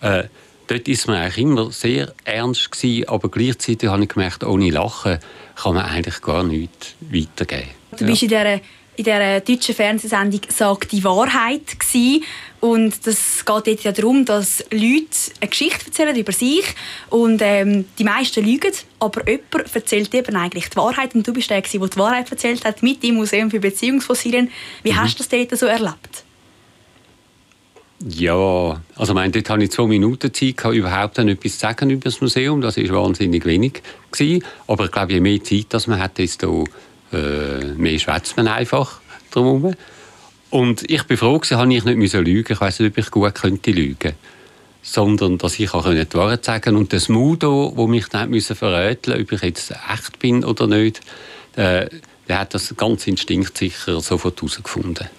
Äh, 0.01 0.25
dort 0.67 0.87
ist 0.87 1.07
man 1.07 1.17
eigentlich 1.17 1.37
immer 1.39 1.71
sehr 1.71 2.13
ernst 2.23 2.71
gewesen, 2.71 3.09
aber 3.09 3.29
gleichzeitig 3.29 3.89
habe 3.89 4.03
ich 4.03 4.09
gemerkt, 4.09 4.43
ohne 4.43 4.69
Lachen 4.69 5.19
kann 5.55 5.75
man 5.75 5.85
eigentlich 5.85 6.21
gar 6.21 6.43
nichts 6.43 6.95
weitergeben. 6.99 7.69
Du 7.97 8.05
bist 8.05 8.21
ja. 8.21 8.27
in 8.27 8.59
dieser 8.59 8.67
in 8.97 9.03
der 9.03 9.41
deutschen 9.41 9.75
Fernsehsendung 9.75 10.41
«Sagt 10.49 10.91
die 10.91 11.03
Wahrheit» 11.03 11.79
gewesen. 11.79 12.23
und 12.59 13.05
das 13.05 13.45
geht 13.45 13.67
jetzt 13.67 13.83
ja 13.83 13.91
darum, 13.91 14.25
dass 14.25 14.63
Leute 14.71 15.05
eine 15.39 15.49
Geschichte 15.49 15.85
erzählen 15.87 16.15
über 16.15 16.31
sich 16.31 16.65
und 17.09 17.41
ähm, 17.43 17.85
die 17.99 18.03
meisten 18.03 18.43
lügen, 18.43 18.71
aber 18.99 19.27
jemand 19.27 19.75
erzählt 19.75 20.13
eben 20.13 20.35
eigentlich 20.35 20.69
die 20.69 20.77
Wahrheit 20.77 21.13
und 21.15 21.27
du 21.27 21.33
bist 21.33 21.49
der, 21.49 21.61
der 21.61 21.71
die 21.71 21.97
Wahrheit 21.97 22.31
erzählt 22.31 22.65
hat 22.65 22.81
mit 22.83 23.03
dem 23.03 23.15
Museum 23.15 23.51
für 23.51 23.59
Beziehungsfossilien. 23.59 24.49
Wie 24.83 24.91
mhm. 24.91 25.01
hast 25.01 25.19
du 25.19 25.23
das 25.23 25.29
dort 25.29 25.57
so 25.57 25.65
erlebt? 25.65 26.25
Ja, 28.07 28.81
also 28.95 29.13
mein, 29.13 29.31
dort 29.31 29.49
hatte 29.49 29.63
ich 29.63 29.71
zwei 29.71 29.87
Minuten 29.87 30.33
Zeit, 30.33 30.63
überhaupt 30.65 31.17
etwas 31.17 31.53
zu 31.53 31.59
sagen 31.59 31.89
über 31.89 32.03
das 32.03 32.21
Museum. 32.21 32.61
Das 32.61 32.77
war 32.77 33.03
wahnsinnig 33.03 33.45
wenig. 33.45 33.81
Gewesen. 34.11 34.43
Aber 34.67 34.85
ich 34.85 34.91
glaube, 34.91 35.13
je 35.13 35.19
mehr 35.21 35.43
Zeit 35.43 35.67
dass 35.69 35.87
man 35.87 35.99
hat, 35.99 36.17
desto 36.17 36.65
äh, 37.11 37.65
mehr 37.75 37.99
schwätzt 37.99 38.37
man 38.37 38.47
einfach 38.47 38.99
drumherum. 39.31 39.73
Und 40.49 40.89
ich 40.89 41.03
bin 41.03 41.17
froh, 41.17 41.37
dass 41.37 41.51
ich 41.51 41.65
nicht 41.65 41.85
lügen 41.85 41.99
musste. 41.99 42.21
Ich 42.21 42.61
weiß 42.61 42.79
nicht, 42.79 42.91
ob 42.91 42.97
ich 42.97 43.11
gut 43.11 43.35
könnte 43.35 43.71
lügen 43.71 44.13
sondern 44.87 45.39
dass 45.39 45.57
ich 45.57 45.73
auch 45.73 45.89
die 45.89 46.13
Wahrheit 46.13 46.45
sagen 46.45 46.61
konnte. 46.61 46.77
Und 46.77 46.93
das 46.93 47.09
Mudo, 47.09 47.73
wo 47.75 47.87
mich 47.87 48.07
dann 48.07 48.39
verrätseln 48.39 49.19
ob 49.19 49.31
ich 49.31 49.41
jetzt 49.41 49.71
echt 49.71 50.19
bin 50.19 50.45
oder 50.45 50.67
nicht, 50.67 51.01
äh, 51.55 51.87
der 52.27 52.39
hat 52.39 52.53
das 52.53 52.75
ganz 52.77 53.07
instinktsicher 53.07 53.99
sofort 53.99 54.39
herausgefunden 54.39 55.09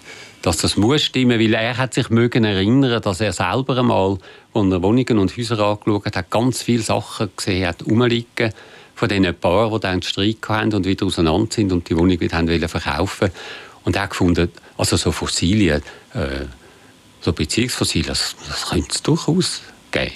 dass 0.43 0.57
das 0.57 0.77
muss 0.77 1.03
stimmen, 1.03 1.39
weil 1.39 1.53
er 1.53 1.77
hat 1.77 1.93
sich 1.93 2.09
mögen 2.09 2.45
erinnern, 2.45 3.01
dass 3.01 3.19
er 3.19 3.33
selber 3.33 3.79
einmal, 3.79 4.17
als 4.53 4.71
er 4.71 4.81
Wohnungen 4.81 5.17
und 5.17 5.35
Häuser 5.35 5.59
angeschaut 5.59 6.15
hat, 6.15 6.29
ganz 6.29 6.61
viele 6.61 6.83
Sachen 6.83 7.29
gesehen 7.35 7.67
hat, 7.67 7.85
rumliegen 7.85 8.53
von 8.97 9.07
diesen 9.07 9.33
Paaren, 9.35 9.71
die 9.71 9.79
dann 9.79 10.01
Streit 10.01 10.37
hatten 10.47 10.73
und 10.73 10.85
wieder 10.85 11.05
auseinander 11.05 11.47
sind 11.53 11.71
und 11.71 11.87
die 11.87 11.95
Wohnung 11.95 12.19
wieder 12.19 12.35
haben 12.35 12.67
verkaufen 12.67 13.29
Und 13.83 13.97
hat 13.97 14.09
gefunden, 14.09 14.51
also 14.75 14.97
so 14.97 15.11
Fossilien, 15.11 15.83
äh, 16.15 16.45
so 17.21 17.31
Beziehungsfossilien, 17.31 18.07
das, 18.07 18.35
das 18.47 18.69
könnte 18.69 18.89
es 18.91 19.03
durchaus 19.03 19.61
geben. 19.91 20.13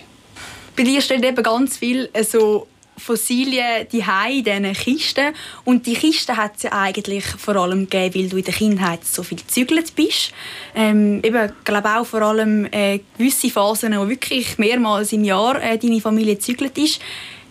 Bei 0.75 0.83
dir 0.83 0.99
steht 1.01 1.23
eben 1.23 1.43
ganz 1.43 1.77
viel 1.77 2.09
äh, 2.13 2.23
so 2.23 2.67
Fossilien 2.97 3.87
die 3.91 4.03
in 4.29 4.43
diesen 4.43 4.73
Kisten. 4.73 5.33
Und 5.63 5.85
die 5.85 5.93
Kisten 5.93 6.35
hat 6.35 6.57
es 6.57 6.63
ja 6.63 6.71
eigentlich 6.71 7.23
vor 7.23 7.55
allem 7.57 7.87
gegeben, 7.87 8.15
weil 8.15 8.29
du 8.29 8.37
in 8.37 8.43
der 8.43 8.53
Kindheit 8.53 9.05
so 9.05 9.21
viel 9.23 9.37
gezügelt 9.37 9.95
bist. 9.95 10.31
Ähm, 10.75 11.21
eben, 11.23 11.51
glaube 11.63 11.89
auch 11.89 12.05
vor 12.05 12.21
allem 12.21 12.67
äh, 12.71 12.99
gewisse 13.17 13.49
Phasen, 13.49 13.97
wo 13.97 14.07
wirklich 14.07 14.57
mehrmals 14.57 15.13
im 15.13 15.23
Jahr 15.23 15.61
äh, 15.61 15.77
deine 15.77 16.01
Familie 16.01 16.35
gezügelt 16.35 16.77
ist. 16.77 16.99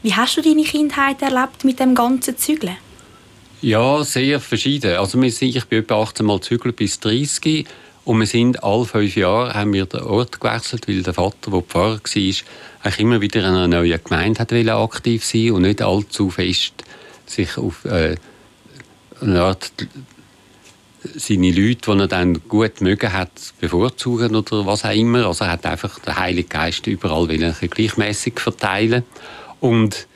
Wie 0.02 0.14
hast 0.14 0.37
du 0.37 0.42
deine 0.42 0.62
Kindheit 0.62 1.21
erlebt 1.21 1.64
mit 1.64 1.78
dem 1.78 1.95
ganzen 1.95 2.37
Zügeln? 2.38 2.76
Ja, 3.61 4.02
sehr 4.02 4.40
verschieden. 4.40 4.97
Also 4.97 5.21
wir 5.21 5.30
sind, 5.30 5.54
ich 5.54 5.64
bin 5.66 5.80
etwa 5.80 6.02
18 6.02 6.25
Mal 6.25 6.40
zügelt 6.40 6.77
bis 6.77 6.98
30 7.01 7.66
und 8.07 8.18
wir 8.18 8.27
sind 8.27 8.64
alle 8.64 8.87
fünf 8.87 9.14
Jahre 9.14 9.53
haben 9.53 9.75
wir 9.75 9.85
den 9.85 10.01
Ort 10.01 10.40
gewechselt, 10.40 10.88
weil 10.88 11.03
der 11.03 11.12
Vater, 11.12 11.51
der 11.51 11.61
Pfarrer 11.61 12.01
war, 12.03 12.98
immer 12.98 13.20
wieder 13.20 13.40
in 13.40 13.46
einer 13.46 13.68
neuen 13.68 14.01
Gemeinde 14.03 14.40
hat 14.40 14.53
aktiv 14.53 15.22
sein 15.22 15.51
und 15.51 15.62
nicht 15.62 15.83
allzu 15.83 16.31
fest 16.31 16.72
sich 17.27 17.59
auf 17.59 17.85
äh, 17.85 18.16
eine 19.20 19.42
Art 19.42 19.70
seine 21.14 21.51
Leute, 21.51 21.92
die 21.92 22.01
er 22.01 22.07
dann 22.09 22.40
gut 22.48 22.81
mögen 22.81 23.12
hat, 23.12 23.31
bevorzugen 23.61 24.35
oder 24.35 24.66
was 24.66 24.85
auch 24.85 24.94
immer. 24.94 25.27
Also 25.27 25.44
er 25.44 25.53
hat 25.53 25.66
einfach 25.66 25.98
den 25.98 26.16
Heiligen 26.16 26.48
Geist 26.48 26.87
überall 26.87 27.27
gleichmäßig 27.27 28.40
verteilen 28.40 29.05
und 29.61 30.07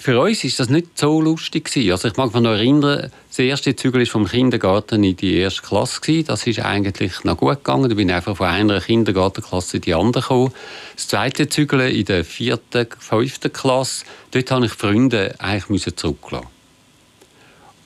für 0.00 0.18
uns 0.18 0.44
ist 0.44 0.58
das 0.58 0.70
nicht 0.70 0.98
so 0.98 1.20
lustig. 1.20 1.70
Also 1.90 2.08
ich 2.08 2.16
mag 2.16 2.32
mich 2.32 2.42
noch 2.42 2.52
erinnern, 2.52 3.12
das 3.28 3.38
erste 3.38 3.76
Zügel 3.76 4.00
ist 4.00 4.10
vom 4.10 4.26
Kindergarten 4.26 5.04
in 5.04 5.14
die 5.14 5.36
erste 5.36 5.60
Klasse. 5.60 6.24
Das 6.24 6.46
ist 6.46 6.60
eigentlich 6.60 7.22
noch 7.24 7.36
gut 7.36 7.56
gegangen. 7.56 7.90
Da 7.90 7.94
bin 7.94 8.08
ich 8.08 8.14
einfach 8.14 8.34
von 8.34 8.46
einer 8.46 8.80
Kindergartenklasse 8.80 9.76
in 9.76 9.82
die 9.82 9.92
andere 9.92 10.22
gekommen. 10.22 10.52
Das 10.96 11.08
zweite 11.08 11.50
Zügel 11.50 11.80
in 11.80 12.06
der 12.06 12.24
vierten, 12.24 12.86
fünften 12.98 13.52
Klasse, 13.52 14.06
dort 14.30 14.50
habe 14.50 14.66
ich 14.66 14.72
Freunde 14.72 15.34
eigentlich 15.38 15.94
zurücklassen. 15.94 16.46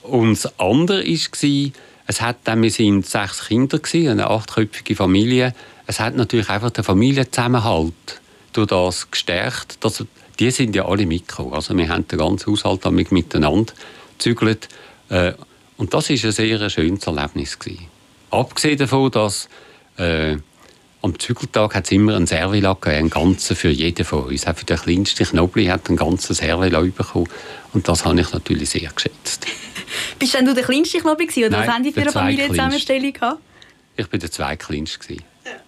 Und 0.03 0.35
das 0.35 0.61
andere 0.61 1.05
war, 1.05 1.73
es 2.07 2.21
hat 2.21 2.37
dann, 2.45 2.63
wir 2.63 2.71
sind 2.71 3.07
sechs 3.07 3.49
Kinder 3.49 3.81
eine 3.93 4.31
achtköpfige 4.31 4.95
Familie. 4.95 5.53
Es 5.89 5.99
hat 5.99 6.15
natürlich 6.15 6.49
einfach 6.49 6.71
den 6.71 6.85
Familienzusammenhalt 6.85 8.21
durch 8.53 8.69
das 8.69 9.11
gestärkt, 9.11 9.83
dass 9.83 10.05
die 10.39 10.51
sind 10.51 10.75
ja 10.75 10.87
alle 10.87 11.07
mitgekommen. 11.07 11.55
Also 11.55 11.77
wir 11.77 11.89
haben 11.89 12.07
den 12.09 12.19
ganzen 12.19 12.53
Haushalt 12.53 12.85
miteinander 13.11 13.73
gezügelt. 14.19 14.69
Äh, 15.09 15.33
und 15.77 15.95
das 15.95 16.09
war 16.09 16.15
ein 16.15 16.33
sehr 16.33 16.71
schönes 16.71 17.07
Erlebnis. 17.07 17.59
Gewesen. 17.59 17.87
Abgesehen 18.31 18.79
davon, 18.79 19.11
dass 19.11 19.49
äh, 19.97 20.37
am 21.03 21.19
Zügeltag 21.19 21.75
hat 21.75 21.85
es 21.85 21.93
immer 21.93 22.17
einen 22.17 22.27
Servila 22.27 22.73
gegeben, 22.73 22.97
einen 22.97 23.11
ganzen 23.11 23.57
für 23.57 23.69
jeden 23.69 24.05
von 24.05 24.25
uns. 24.25 24.47
Auch 24.47 24.57
für 24.57 24.65
den 24.65 24.79
kleinsten 24.79 25.27
Knobli 25.27 25.67
hat 25.67 25.89
einen 25.89 25.99
ganzen 25.99 26.35
Servila 26.35 26.81
bekommen. 26.81 27.29
Und 27.73 27.87
das 27.89 28.05
habe 28.05 28.21
ich 28.21 28.33
natürlich 28.33 28.71
sehr 28.71 28.91
geschätzt. 28.91 29.47
Bist 30.19 30.35
denn 30.35 30.47
du 30.47 30.55
der 30.55 30.65
kleinste 30.65 30.99
Knobli 30.99 31.29
oder 31.37 31.51
Nein, 31.51 31.61
was 31.61 31.75
haben 31.75 31.83
die 31.85 31.93
für 31.93 32.01
eine 32.01 32.13
Familienzusammenstellung 32.13 33.13
gehabt? 33.13 33.41
Ich 33.97 34.11
war 34.11 34.19
der 34.19 34.31
zweitkleinste. 34.31 35.17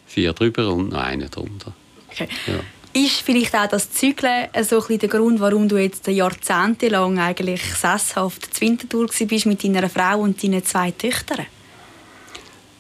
Vier 0.07 0.33
drüber 0.33 0.73
und 0.73 0.91
noch 0.91 1.01
einer 1.01 1.29
drunter. 1.29 1.75
Okay. 2.11 2.29
Ja. 2.47 2.55
Ist 2.97 3.21
vielleicht 3.21 3.55
auch 3.55 3.67
das 3.67 3.91
Zügeln 3.91 4.49
so 4.63 4.81
der 4.81 5.09
Grund, 5.11 5.39
warum 5.39 5.69
du 5.69 5.77
jetzt 5.77 6.07
jahrzehntelang 6.07 7.19
eigentlich 7.19 7.61
sesshaft 7.63 8.55
zu 8.55 8.63
Winterthur 8.63 9.09
bist 9.29 9.45
mit 9.45 9.63
deiner 9.63 9.91
Frau 9.91 10.21
und 10.21 10.43
deinen 10.43 10.65
zwei 10.65 10.93
Töchtern? 10.93 11.45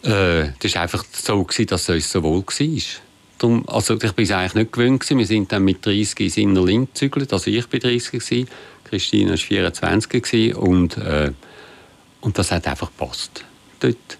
Äh, 0.02 0.52
das 0.59 0.74
war 0.74 0.83
einfach 0.83 1.05
so, 1.12 1.46
dass 1.66 1.83
es 1.83 1.88
uns 1.90 2.11
so 2.11 2.22
wohl 2.22 2.42
war. 2.42 2.83
Darum, 3.37 3.68
also 3.68 4.00
ich 4.00 4.12
bin 4.12 4.24
es 4.24 4.31
eigentlich 4.31 4.55
nicht 4.55 4.72
gewöhnt. 4.72 5.11
Wir 5.11 5.26
sind 5.26 5.52
dann 5.52 5.64
mit 5.64 5.85
30 5.85 6.18
ins 6.20 6.38
Innerling 6.38 6.87
gezügelt. 6.87 7.31
Also 7.35 7.50
ich 7.50 7.70
war 7.70 7.79
30, 7.79 8.12
gewesen, 8.12 8.48
Christine 8.85 9.31
war 9.33 9.37
24 9.37 10.09
gewesen, 10.09 10.55
und, 10.55 10.96
äh, 10.96 11.31
und 12.22 12.38
das 12.38 12.52
hat 12.52 12.66
einfach 12.66 12.90
gepasst. 12.96 13.44
Dort. 13.81 14.16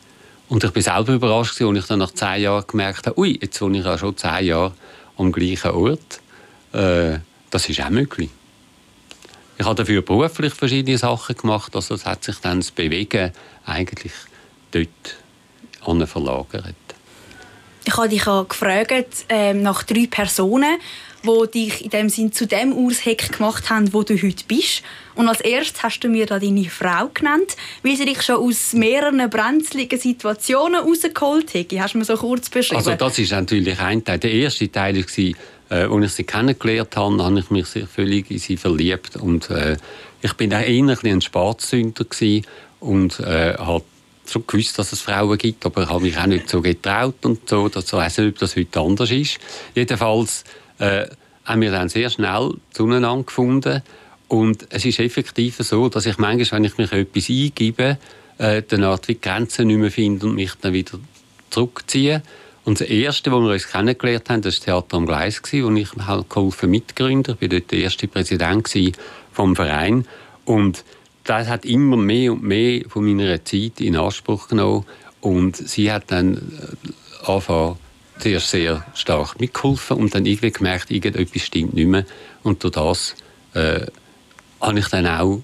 Und 0.51 0.63
ich 0.63 0.75
war 0.75 0.83
selber 0.83 1.15
überrascht, 1.15 1.59
als 1.63 1.79
ich 1.79 1.87
dann 1.87 2.01
nach 2.01 2.13
zehn 2.13 2.43
Jahren 2.43 2.67
gemerkt 2.67 3.07
habe, 3.07 3.19
ui, 3.19 3.39
jetzt 3.41 3.59
wohne 3.63 3.79
ich 3.79 3.85
ja 3.87 3.97
schon 3.97 4.15
zehn 4.15 4.45
Jahre 4.45 4.75
am 5.17 5.33
gleichen 5.33 5.71
Ort. 5.71 6.21
Äh, 6.73 7.19
das 7.51 7.69
ist 7.69 7.81
auch 7.81 7.91
möglich. 7.91 8.31
Ich 9.59 9.65
habe 9.65 9.75
dafür 9.75 10.03
beruflich 10.03 10.53
verschiedene 10.53 10.99
Sachen 10.99 11.37
gemacht, 11.37 11.75
also 11.75 11.95
es 11.95 12.05
hat 12.05 12.25
sich 12.25 12.37
dann 12.41 12.61
das 12.61 12.71
Bewegen 12.71 13.33
eigentlich 13.65 14.13
dort 14.71 16.09
verlagert. 16.09 16.75
Ich 17.85 17.97
habe 17.97 18.09
dich 18.09 18.25
gefragt 18.25 19.25
äh, 19.29 19.55
nach 19.55 19.85
drei 19.85 20.09
Personen, 20.11 20.79
die 21.25 21.51
dich 21.51 21.85
in 21.85 21.91
dem 21.91 22.09
Sinn 22.09 22.33
zu 22.33 22.47
dem 22.47 22.73
Aushek 22.73 23.33
gemacht 23.33 23.71
haben, 23.71 23.93
wo 23.93 24.03
du 24.03 24.15
heute 24.15 24.45
bist. 24.47 24.83
Und 25.15 25.29
als 25.29 25.41
erstes 25.41 25.83
hast 25.83 26.01
du 26.01 26.09
mir 26.09 26.27
da 26.27 26.39
deine 26.39 26.65
Frau 26.65 27.09
genannt, 27.13 27.57
weil 27.83 27.97
sie 27.97 28.05
dich 28.05 28.23
schon 28.23 28.37
aus 28.37 28.73
mehreren 28.75 29.29
brenzligen 29.31 29.99
Situationen 29.99 30.83
rausgeholt 30.83 31.55
hat. 31.55 31.73
Hast 31.79 31.95
du 31.95 31.99
mir 31.99 32.05
so 32.05 32.17
kurz 32.17 32.51
beschrieben? 32.51 32.77
Also 32.77 32.95
das 32.95 33.19
ist 33.19 33.33
natürlich 33.33 33.79
ein 33.79 34.05
Teil. 34.05 34.19
Der 34.19 34.33
erste 34.33 34.71
Teil 34.71 34.97
war, 34.97 35.35
äh, 35.71 35.85
als 35.85 36.05
ich 36.05 36.13
sie 36.13 36.25
kennengelernt 36.25 36.97
habe, 36.97 37.25
habe 37.25 37.39
ich 37.39 37.51
mich 37.51 37.67
völlig 37.93 38.31
in 38.31 38.39
sie 38.39 38.57
verliebt. 38.57 39.17
Und 39.17 39.51
äh, 39.51 39.77
ich 40.23 40.33
bin 40.35 40.53
auch 40.55 40.61
eher 40.61 40.97
ein 41.05 41.21
Spatzsünder 41.21 42.05
und 42.81 43.21
äh, 43.21 43.55
habe 43.55 43.85
schon 44.31 44.47
gewusst, 44.47 44.79
dass 44.79 44.93
es 44.93 45.01
Frauen 45.01 45.39
gibt, 45.39 45.65
aber 45.67 45.89
habe 45.89 46.03
mich 46.03 46.19
auch 46.19 46.27
nicht 46.27 46.49
so 46.49 46.61
getraut 46.61 47.25
und 47.25 47.49
so. 47.49 47.69
Das, 47.69 47.93
weiß 47.93 48.19
nicht, 48.19 48.35
ob 48.35 48.39
das 48.39 48.57
heute 48.57 48.81
anders 48.81 49.11
ist. 49.11 49.39
Jedenfalls 49.75 50.45
äh, 50.79 51.07
haben 51.45 51.61
wir 51.61 51.71
dann 51.71 51.89
sehr 51.89 52.11
schnell 52.11 52.55
zueinander 52.73 53.23
gefunden. 53.23 53.83
Und 54.29 54.67
es 54.71 54.85
ist 54.85 54.99
effektiv 54.99 55.57
so, 55.59 55.89
dass 55.89 56.07
ich 56.07 56.19
manchmal, 56.19 56.59
wenn 56.59 56.65
ich 56.65 56.79
mich 56.79 56.93
etwas 56.93 57.29
eingebe, 57.29 57.99
äh, 58.39 58.63
dann 58.63 58.85
Art 58.85 59.09
wie 59.09 59.19
Grenzen 59.19 59.69
nicht 59.69 59.79
mehr 59.79 59.91
finde 59.91 60.27
und 60.27 60.35
mich 60.35 60.53
dann 60.61 60.73
wieder 60.73 60.99
zurückziehe. 61.51 62.23
Und 62.65 62.81
das 62.81 62.89
Erste, 62.89 63.31
wo 63.31 63.39
wir 63.41 63.53
uns 63.53 63.69
kennengelernt 63.69 64.29
haben, 64.29 64.43
war 64.43 64.51
das 64.51 64.61
Theater 64.61 64.97
am 64.97 65.07
Gleis, 65.07 65.41
wo 65.41 65.71
ich 65.71 65.89
halt 66.05 66.29
geholfen 66.29 66.71
mitgründer. 66.71 67.35
Ich 67.35 67.43
war 67.43 67.49
dort 67.49 67.71
der 67.71 67.79
erste 67.79 68.09
Präsident 68.09 68.69
vom 69.33 69.55
Verein. 69.55 70.05
Und 70.45 70.85
das 71.23 71.49
hat 71.49 71.65
immer 71.65 71.97
mehr 71.97 72.33
und 72.33 72.43
mehr 72.43 72.83
von 72.89 73.05
meiner 73.05 73.45
Zeit 73.45 73.81
in 73.81 73.97
Anspruch 73.97 74.49
genommen. 74.49 74.85
Und 75.21 75.57
sie 75.57 75.93
hat 75.93 76.11
dann 76.11 76.35
äh, 76.37 77.27
angefangen, 77.31 77.77
zuerst 78.19 78.51
sehr 78.51 78.85
stark 78.95 79.41
mitgeholfen 79.41 79.97
und 79.97 80.15
dann 80.15 80.27
irgendwie 80.27 80.53
gemerkt, 80.53 80.91
irgendetwas 80.91 81.43
stimmt 81.43 81.75
nicht 81.75 81.87
mehr. 81.87 82.05
Und 82.43 82.63
durch 82.63 82.75
das 82.75 83.15
äh, 83.55 83.87
habe 84.61 84.79
ich 84.79 84.89
dann 84.89 85.07
auch 85.07 85.43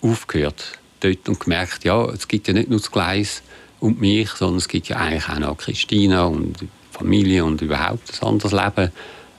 aufgehört 0.00 0.78
dort 1.00 1.28
und 1.28 1.40
gemerkt, 1.40 1.84
ja, 1.84 2.04
es 2.06 2.28
gibt 2.28 2.48
ja 2.48 2.54
nicht 2.54 2.68
nur 2.68 2.78
das 2.78 2.90
Gleis, 2.90 3.42
und 3.84 4.00
mich, 4.00 4.30
sondern 4.30 4.56
es 4.56 4.68
gibt 4.68 4.88
ja 4.88 4.96
eigentlich 4.96 5.28
auch 5.28 5.38
noch 5.38 5.58
Christina 5.58 6.24
und 6.24 6.56
Familie 6.90 7.44
und 7.44 7.60
überhaupt 7.60 8.18
ein 8.20 8.26
anderes 8.26 8.52
Leben. 8.52 8.90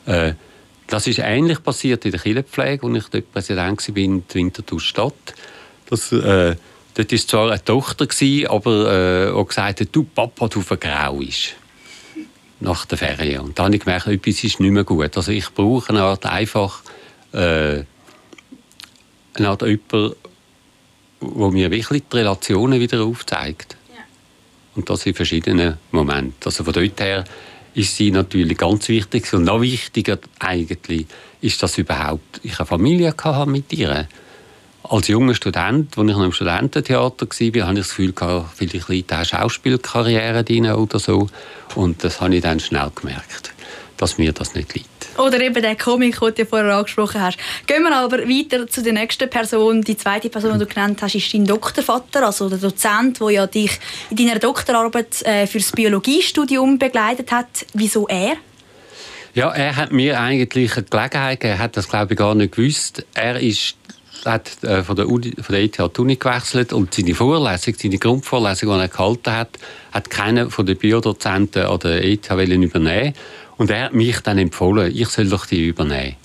Äh, 0.06 0.34
das 0.88 1.08
ist 1.08 1.18
ähnlich 1.18 1.64
passiert 1.64 2.06
in 2.06 2.12
der 2.12 2.20
Kinderpflege, 2.20 2.86
als 2.86 2.98
ich 2.98 3.10
dort 3.10 3.34
Präsident 3.34 3.90
war 3.90 3.98
in 3.98 4.24
der 4.28 4.36
Winterthur 4.36 4.80
Stadt. 4.80 5.34
Das, 5.90 6.12
äh, 6.12 6.56
dort 6.94 7.12
war 7.12 7.20
zwar 7.20 7.50
eine 7.50 7.66
Tochter, 7.66 8.06
gewesen, 8.06 8.48
aber 8.48 8.94
äh, 8.94 9.32
auch 9.32 9.48
gesagt 9.48 9.88
du 9.92 10.04
Papa, 10.04 10.48
du 10.48 10.62
vergrauest 10.62 11.56
nach 12.60 12.86
der 12.86 12.98
Ferien. 12.98 13.42
Und 13.42 13.60
dann 13.60 13.66
habe 13.66 13.76
ich 13.76 13.82
gemerkt, 13.84 14.08
etwas 14.08 14.44
ist 14.44 14.60
nicht 14.60 14.72
mehr 14.72 14.84
gut. 14.84 15.16
Also 15.18 15.32
ich 15.32 15.50
brauche 15.54 15.90
eine 15.90 16.04
Art 16.04 16.26
einfach 16.26 16.82
äh, 17.34 17.84
eine 19.34 19.50
Art 19.50 19.62
jemand, 19.62 20.16
der 21.22 21.52
mir 21.52 21.72
wirklich 21.72 22.04
die 22.12 22.18
Relationen 22.18 22.80
wieder 22.80 23.04
aufzeigt. 23.04 23.76
Und 24.76 24.90
das 24.90 25.06
in 25.06 25.14
verschiedenen 25.14 25.78
Momenten. 25.92 26.36
Also 26.44 26.66
von 26.66 26.74
dort 26.74 27.00
her 27.00 27.24
ist 27.76 27.96
sie 27.96 28.12
natürlich 28.12 28.58
ganz 28.58 28.88
wichtig. 28.90 29.32
Und 29.34 29.46
noch 29.46 29.62
wichtiger 29.62 30.20
eigentlich 30.40 31.08
ist, 31.42 31.62
dass 31.64 31.78
überhaupt 31.78 32.42
ich 32.44 32.60
eine 32.60 32.66
Familie 32.66 33.14
hatte 33.18 33.50
mit 33.50 33.72
ihr. 33.72 34.08
Als 34.90 35.08
junger 35.08 35.34
Student, 35.34 35.98
als 35.98 36.08
ich 36.08 36.16
noch 36.16 36.24
im 36.24 36.32
Studententheater 36.32 37.26
war, 37.26 37.68
hatte 37.68 37.80
ich 37.80 37.88
das 37.88 37.90
Gefühl, 37.90 38.14
vielleicht 38.56 38.90
liegt 38.90 39.12
eine 39.12 39.26
Schauspielkarriere 39.26 40.44
drin 40.44 40.70
oder 40.72 41.00
so. 41.00 41.28
Und 41.76 42.04
das 42.04 42.22
habe 42.22 42.36
ich 42.36 42.44
dann 42.44 42.60
schnell 42.60 42.92
gemerkt, 42.94 43.54
dass 43.98 44.18
mir 44.18 44.32
das 44.32 44.54
nicht 44.54 44.76
liegt. 44.76 44.88
Oder 45.18 45.40
eben 45.40 45.62
der 45.62 45.76
Comic, 45.76 46.20
den 46.20 46.36
du 46.36 46.46
vorher 46.46 46.76
angesprochen 46.76 47.22
hast. 47.22 47.38
Gehen 47.66 47.84
wir 47.84 47.96
aber 47.96 48.20
weiter 48.20 48.68
zu 48.68 48.84
der 48.84 48.94
nächsten 48.94 49.30
Person. 49.30 49.82
Die 49.82 49.98
zweite 49.98 50.30
Person, 50.30 50.54
die 50.54 50.60
du 50.60 50.66
genannt 50.66 51.02
hast, 51.02 51.16
ist 51.16 51.34
dein 51.34 51.46
Doktorvater, 51.46 52.26
also 52.26 52.50
der 52.50 52.60
Dozent, 52.60 53.20
der 53.20 53.30
ja 53.30 53.48
dich 53.48 53.80
in 54.12 54.18
deiner 54.18 54.40
Doktorarbeit 54.40 55.22
äh, 55.24 55.48
für 55.48 55.60
das 55.60 55.72
Biologiestudium 55.72 56.78
begleitet 56.78 57.32
hat. 57.32 57.66
Wieso 57.74 58.08
er? 58.08 58.36
Ja, 59.34 59.52
er 59.52 59.76
hat 59.76 59.92
mir 59.92 60.20
eigentlich 60.20 60.56
eine 60.56 60.86
Gelegenheit 60.86 61.12
gegeben. 61.12 61.54
Er 61.54 61.60
hat 61.60 61.76
das, 61.76 61.90
glaube 61.90 62.14
ich, 62.14 62.20
gar 62.20 62.36
nicht 62.36 62.56
gewusst. 62.56 63.06
Er 63.14 63.40
ist 63.40 63.76
hat 64.26 64.64
äh, 64.64 64.84
von 64.84 64.96
der, 64.96 65.10
Uni, 65.10 65.34
von 65.42 65.54
der 65.54 65.64
ETH 65.64 65.78
die 65.78 66.02
Uni 66.02 66.16
gewechselt 66.16 66.74
und 66.74 66.94
seine 66.94 67.14
Vorlesung, 67.14 67.74
seine 67.78 67.98
Grundvorlesung, 67.98 68.70
die 68.70 68.82
er 68.82 68.88
gehalten 68.88 69.32
hat, 69.32 69.60
hat 69.92 70.10
keiner 70.10 70.50
von 70.50 70.66
den 70.66 70.78
Biodozenten 70.78 71.66
an 71.66 71.80
der 71.80 72.04
ETH 72.04 72.30
übernehmen 72.30 73.14
und 73.58 73.70
er 73.70 73.86
hat 73.86 73.94
mich 73.94 74.20
dann 74.22 74.38
empfohlen, 74.38 74.92
ich 74.96 75.08
soll 75.10 75.28
doch 75.28 75.46
die 75.46 75.68
übernehmen. 75.68 76.16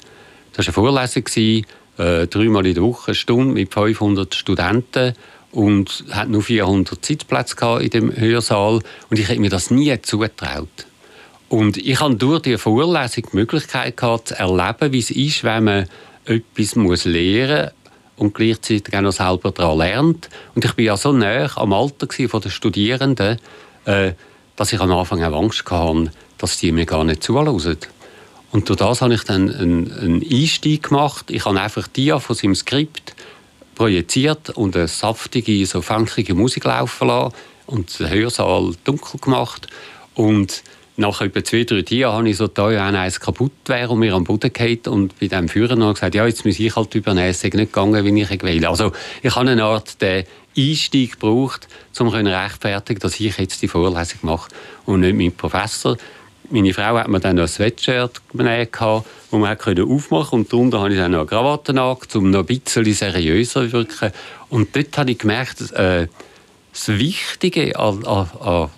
Das 0.53 0.67
war 0.67 0.85
eine 0.85 1.09
Vorlesung, 1.09 1.65
äh, 1.99 2.27
dreimal 2.27 2.67
in 2.67 2.75
der 2.75 2.83
Woche, 2.83 3.09
eine 3.09 3.15
Stunde 3.15 3.55
mit 3.55 3.73
500 3.73 4.35
Studenten 4.35 5.15
und 5.53 6.05
hat 6.11 6.29
nur 6.29 6.43
400 6.43 7.05
Sitzplätze 7.05 7.57
in 7.81 7.91
dem 7.91 8.17
Hörsaal 8.17 8.81
und 9.11 9.19
ich 9.19 9.29
hätte 9.29 9.41
mir 9.41 9.51
das 9.51 9.71
nie 9.71 10.01
zugetraut. 10.01 10.87
Und 11.49 11.77
ich 11.77 12.01
hatte 12.01 12.15
durch 12.15 12.43
diese 12.43 12.59
Vorlesung 12.59 13.25
die 13.33 13.37
Möglichkeit 13.37 13.97
gehabt, 13.97 14.29
zu 14.29 14.39
erleben, 14.39 14.93
wie 14.93 15.01
es 15.01 15.11
ist, 15.11 15.43
wenn 15.43 15.65
man 15.65 15.87
etwas 16.25 16.75
lernen 16.77 16.87
muss 16.87 17.07
und 18.21 18.35
gleichzeitig 18.35 18.95
auch 18.95 19.01
noch 19.01 19.13
selber 19.13 19.51
daran 19.51 19.79
lernt. 19.79 20.29
Und 20.55 20.65
ich 20.65 20.77
war 20.77 20.85
ja 20.85 20.97
so 20.97 21.11
nah 21.11 21.49
am 21.57 21.73
Alter 21.73 22.07
der 22.07 22.51
Studierenden, 22.51 23.39
äh, 23.87 24.13
dass 24.57 24.73
ich 24.73 24.81
am 24.81 24.93
Anfang 24.93 25.23
auch 25.25 25.43
Angst 25.43 25.65
hatte, 25.71 26.13
dass 26.37 26.59
die 26.59 26.71
mir 26.71 26.85
gar 26.85 27.03
nicht 27.03 27.23
zuhören. 27.23 27.49
Und 28.53 28.69
durch 28.69 28.79
das 28.79 29.01
habe 29.01 29.15
ich 29.15 29.25
dann 29.25 29.49
einen, 29.55 29.93
einen 29.93 30.23
Einstieg 30.23 30.89
gemacht. 30.89 31.31
Ich 31.31 31.47
habe 31.47 31.61
einfach 31.61 31.89
die 31.89 32.11
von 32.19 32.37
seinem 32.37 32.55
Skript 32.55 33.15
projiziert 33.75 34.51
und 34.51 34.77
eine 34.77 34.87
saftige, 34.89 35.65
so 35.65 35.81
funkige 35.81 36.35
Musik 36.35 36.65
laufen 36.65 37.09
lassen 37.09 37.35
und 37.67 37.99
den 37.99 38.11
Hörsaal 38.11 38.75
dunkel 38.85 39.19
gemacht. 39.19 39.67
Und 40.15 40.63
nach 41.01 41.21
etwa 41.21 41.43
zwei, 41.43 41.65
drei 41.65 41.83
Jahren 41.89 42.19
habe 42.19 42.29
ich 42.29 42.37
so 42.37 42.47
teuer 42.47 42.85
eins 42.85 43.19
kaputt 43.19 43.53
wäre 43.67 43.89
und 43.89 43.99
mir 43.99 44.15
am 44.15 44.25
Boden 44.25 44.53
gefallen 44.53 44.81
und 44.89 45.19
bei 45.19 45.27
dem 45.27 45.49
Führer 45.49 45.75
noch 45.75 45.95
gesagt, 45.95 46.15
ja, 46.15 46.27
jetzt 46.27 46.45
muss 46.45 46.61
ich 46.61 46.77
halt 46.77 46.95
übernehmen, 46.95 47.31
es 47.31 47.43
nicht 47.43 47.57
gegangen, 47.57 48.05
wie 48.05 48.23
ich 48.23 48.43
will. 48.43 48.67
Also 48.67 48.93
ich 49.23 49.35
habe 49.35 49.51
eine 49.51 49.65
Art 49.65 50.01
den 50.01 50.25
Einstieg 50.57 51.13
gebraucht, 51.13 51.69
um 51.99 52.09
rechtfertigen, 52.09 53.01
dass 53.01 53.19
ich 53.19 53.37
jetzt 53.39 53.63
die 53.63 53.69
Vorlesung 53.69 54.19
mache 54.23 54.51
und 54.85 55.01
nicht 55.01 55.17
mein 55.17 55.33
Professor 55.33 55.97
meine 56.53 56.75
Frau 56.75 56.99
hat 56.99 57.09
mir 57.09 57.21
dann 57.21 57.37
noch 57.37 57.45
ein 57.45 57.49
Sweatshirt 57.49 58.21
genäht, 58.33 58.71
das 58.73 59.05
man 59.31 59.45
aufmachen 59.45 59.59
konnte. 59.69 59.87
Und 59.87 60.53
darunter 60.53 60.81
habe 60.81 60.93
ich 60.93 60.99
dann 60.99 61.13
noch 61.13 61.21
eine 61.21 61.27
Krawatte 61.29 61.81
angelegt, 61.81 62.17
um 62.17 62.31
noch 62.31 62.41
ein 62.41 62.47
bisschen 62.47 62.93
seriöser 62.93 63.63
zu 63.63 63.73
wirken. 63.73 64.11
Und 64.49 64.75
dort 64.75 64.99
habe 64.99 65.13
ich 65.13 65.19
gemerkt, 65.19 65.71
äh, 65.73 66.09
das 66.73 66.89
Wichtige 66.89 67.79
an, 67.79 68.05
an, 68.05 68.29
an 68.41 68.71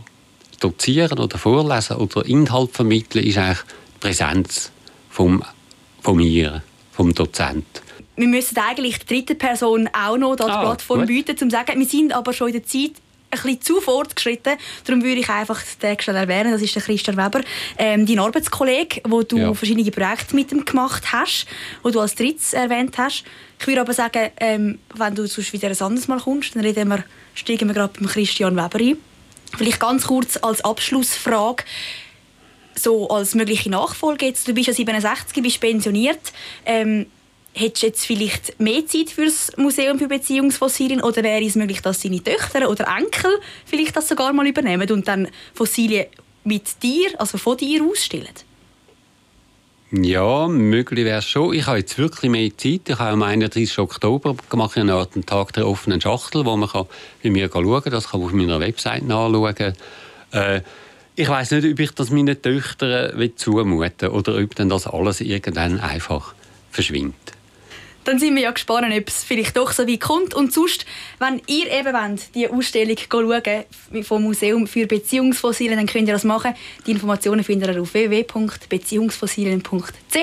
Dozieren 0.63 1.19
oder 1.19 1.39
Vorlesen 1.39 1.97
oder 1.97 2.25
Inhalt 2.25 2.73
vermitteln 2.73 3.25
ist 3.25 3.39
eigentlich 3.39 3.59
die 3.95 3.99
Präsenz 4.01 4.71
vom, 5.11 5.43
von 6.03 6.17
mir, 6.17 6.63
vom 6.93 7.15
Dozent. 7.15 7.83
Wir 8.17 8.29
müssen 8.29 8.59
eigentlich 8.59 9.01
die 9.01 9.07
dritte 9.07 9.35
Person 9.35 9.89
auch 9.93 10.17
noch 10.17 10.33
als 10.33 10.43
ah, 10.43 10.61
Plattform 10.61 11.01
gut. 11.01 11.09
bieten, 11.09 11.33
um 11.43 11.51
zu 11.51 11.57
sagen, 11.57 11.79
wir 11.79 11.87
sind 11.87 12.13
aber 12.13 12.33
schon 12.33 12.49
in 12.49 12.53
der 12.55 12.65
Zeit 12.65 12.93
ein 13.33 13.41
bisschen 13.43 13.63
zu 13.63 13.81
fortgeschritten. 13.81 14.59
Darum 14.85 15.03
würde 15.03 15.21
ich 15.21 15.29
einfach 15.31 15.61
den 15.83 15.99
schnell 15.99 16.17
erwähnen. 16.17 16.53
Das 16.53 16.61
ist 16.61 16.75
der 16.75 16.83
Christian 16.83 17.17
Weber, 17.17 17.41
ähm, 17.79 18.07
dein 18.07 18.19
Arbeitskollege, 18.19 19.01
wo 19.09 19.23
du 19.23 19.39
ja. 19.39 19.55
verschiedene 19.55 19.91
Projekte 19.91 20.37
mit 20.37 20.53
ihm 20.53 20.65
gemacht 20.65 21.13
hast, 21.13 21.47
wo 21.83 21.91
du 21.91 22.01
als 22.01 22.15
drittes 22.15 22.53
erwähnt 22.53 22.99
hast. 22.99 23.25
Ich 23.59 23.67
würde 23.67 23.81
aber 23.81 23.95
sagen, 23.95 24.31
ähm, 24.39 24.79
wenn 24.95 25.15
du 25.15 25.27
sonst 25.27 25.53
wieder 25.53 25.69
ein 25.69 25.81
anderes 25.81 26.09
Mal 26.09 26.21
kommst, 26.21 26.55
dann 26.55 26.63
reden 26.63 26.89
wir, 26.89 27.05
steigen 27.35 27.69
wir 27.69 27.75
gerade 27.75 27.99
beim 27.99 28.09
Christian 28.09 28.55
Weber 28.55 28.79
ein. 28.79 28.99
Vielleicht 29.57 29.81
ganz 29.81 30.07
kurz 30.07 30.39
als 30.41 30.65
Abschlussfrage 30.65 31.65
so 32.75 33.09
als 33.09 33.35
mögliche 33.35 33.71
Nachfolge 33.71 34.27
jetzt, 34.27 34.49
du 34.49 34.55
bist 34.55 34.69
ja 34.69 34.73
67, 34.73 35.43
bist 35.43 35.61
pensioniert. 35.61 36.33
Ähm, 36.65 37.07
Hättest 37.55 37.83
du 37.83 37.87
jetzt 37.87 38.07
vielleicht 38.07 38.59
mehr 38.59 38.87
Zeit 38.87 39.11
für 39.11 39.27
das 39.27 39.53
Museum 39.59 39.99
für 39.99 40.09
Beziehungsfossilien 40.09 41.03
oder 41.03 41.23
wäre 41.23 41.45
es 41.45 41.55
möglich, 41.55 41.83
dass 41.83 42.01
deine 42.01 42.25
Töchter 42.25 42.71
oder 42.71 42.87
Enkel 42.97 43.31
vielleicht 43.67 43.95
das 43.95 44.09
sogar 44.09 44.33
mal 44.33 44.47
übernehmen 44.47 44.91
und 44.91 45.07
dann 45.07 45.29
Fossilien 45.53 46.07
mit 46.45 46.83
dir, 46.83 47.11
also 47.21 47.37
von 47.37 47.59
dir 47.59 47.85
ausstellen? 47.85 48.33
Ja, 49.95 50.49
möglich 50.49 51.05
wäre 51.05 51.19
es 51.19 51.27
schon. 51.27 51.53
Ich 51.53 51.67
habe 51.67 51.77
jetzt 51.77 51.99
wirklich 51.99 52.31
mehr 52.31 52.49
Zeit. 52.57 52.89
Ich 52.89 52.99
habe 52.99 53.11
am 53.11 53.23
31. 53.23 53.79
Oktober 53.79 54.35
gemacht 54.49 54.79
eine 54.79 54.95
Art 54.95 55.11
Tag 55.27 55.53
der 55.53 55.69
offenen 55.69 56.01
Schachtel, 56.01 56.47
wo 56.47 56.57
man 56.57 56.71
bei 57.23 57.31
mir 57.31 57.51
schauen 57.53 57.83
kann. 57.83 57.93
Das 57.93 58.09
kann 58.09 58.21
man 58.21 58.29
auf 58.31 58.35
meiner 58.35 58.59
Website 58.59 59.05
nachschauen. 59.05 59.75
Äh, 60.33 60.63
ich 61.15 61.29
weiß 61.29 61.51
nicht, 61.51 61.71
ob 61.71 61.79
ich 61.79 61.91
das 61.91 62.11
meinen 62.11 62.41
Töchtern 62.41 63.31
zumuten 63.37 64.09
oder 64.09 64.43
ob 64.43 64.55
dann 64.55 64.71
das 64.71 64.87
alles 64.87 65.21
irgendwann 65.21 65.79
einfach 65.79 66.33
verschwindet 66.71 67.35
dann 68.05 68.19
sind 68.19 68.35
wir 68.35 68.43
ja 68.43 68.51
gespannt, 68.51 68.95
ob 68.95 69.09
es 69.09 69.25
vielleicht 69.25 69.57
doch 69.57 69.73
so 69.73 69.89
weit 69.89 70.01
kommt. 70.01 70.35
Und 70.35 70.53
sonst, 70.53 70.85
wenn 71.19 71.41
ihr 71.47 71.71
eben 71.71 71.95
wollt, 71.95 72.35
die 72.35 72.47
Ausstellung 72.49 72.97
schauen 73.11 73.65
vom 74.03 74.23
Museum 74.23 74.67
für 74.67 74.87
Beziehungsfossilien, 74.87 75.77
dann 75.77 75.87
könnt 75.87 76.09
ihr 76.09 76.15
das 76.15 76.25
machen. 76.25 76.55
Die 76.87 76.91
Informationen 76.91 77.45
findet 77.45 77.75
ihr 77.75 77.81
auf 77.81 77.95
www.beziehungsfossilien.ch. 77.95 80.17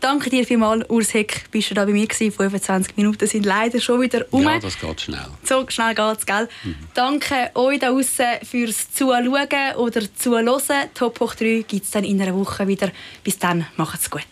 Danke 0.00 0.30
dir 0.30 0.46
vielmals, 0.46 0.88
Urs 0.90 1.14
Heck, 1.14 1.44
bist 1.50 1.70
du 1.70 1.74
da 1.74 1.84
bei 1.84 1.92
mir 1.92 2.06
gewesen. 2.06 2.32
25 2.32 2.96
Minuten 2.96 3.26
sind 3.26 3.44
leider 3.46 3.80
schon 3.80 4.00
wieder 4.00 4.24
um. 4.30 4.42
Ja, 4.42 4.58
das 4.58 4.78
geht 4.78 5.00
schnell. 5.00 5.26
So 5.42 5.64
schnell 5.68 5.94
geht 5.94 6.18
es, 6.18 6.26
gell? 6.26 6.48
Mhm. 6.64 6.76
Danke 6.94 7.50
euch 7.54 7.80
da 7.80 7.96
draußen 7.96 8.26
fürs 8.42 8.92
Zuschauen 8.92 9.76
oder 9.76 10.02
Zuhören. 10.14 10.90
Top 10.94 11.20
hoch 11.20 11.34
3 11.34 11.64
gibt 11.66 11.84
es 11.84 11.90
dann 11.90 12.04
in 12.04 12.20
einer 12.20 12.34
Woche 12.34 12.68
wieder. 12.68 12.90
Bis 13.24 13.38
dann, 13.38 13.66
macht's 13.76 14.10
gut. 14.10 14.22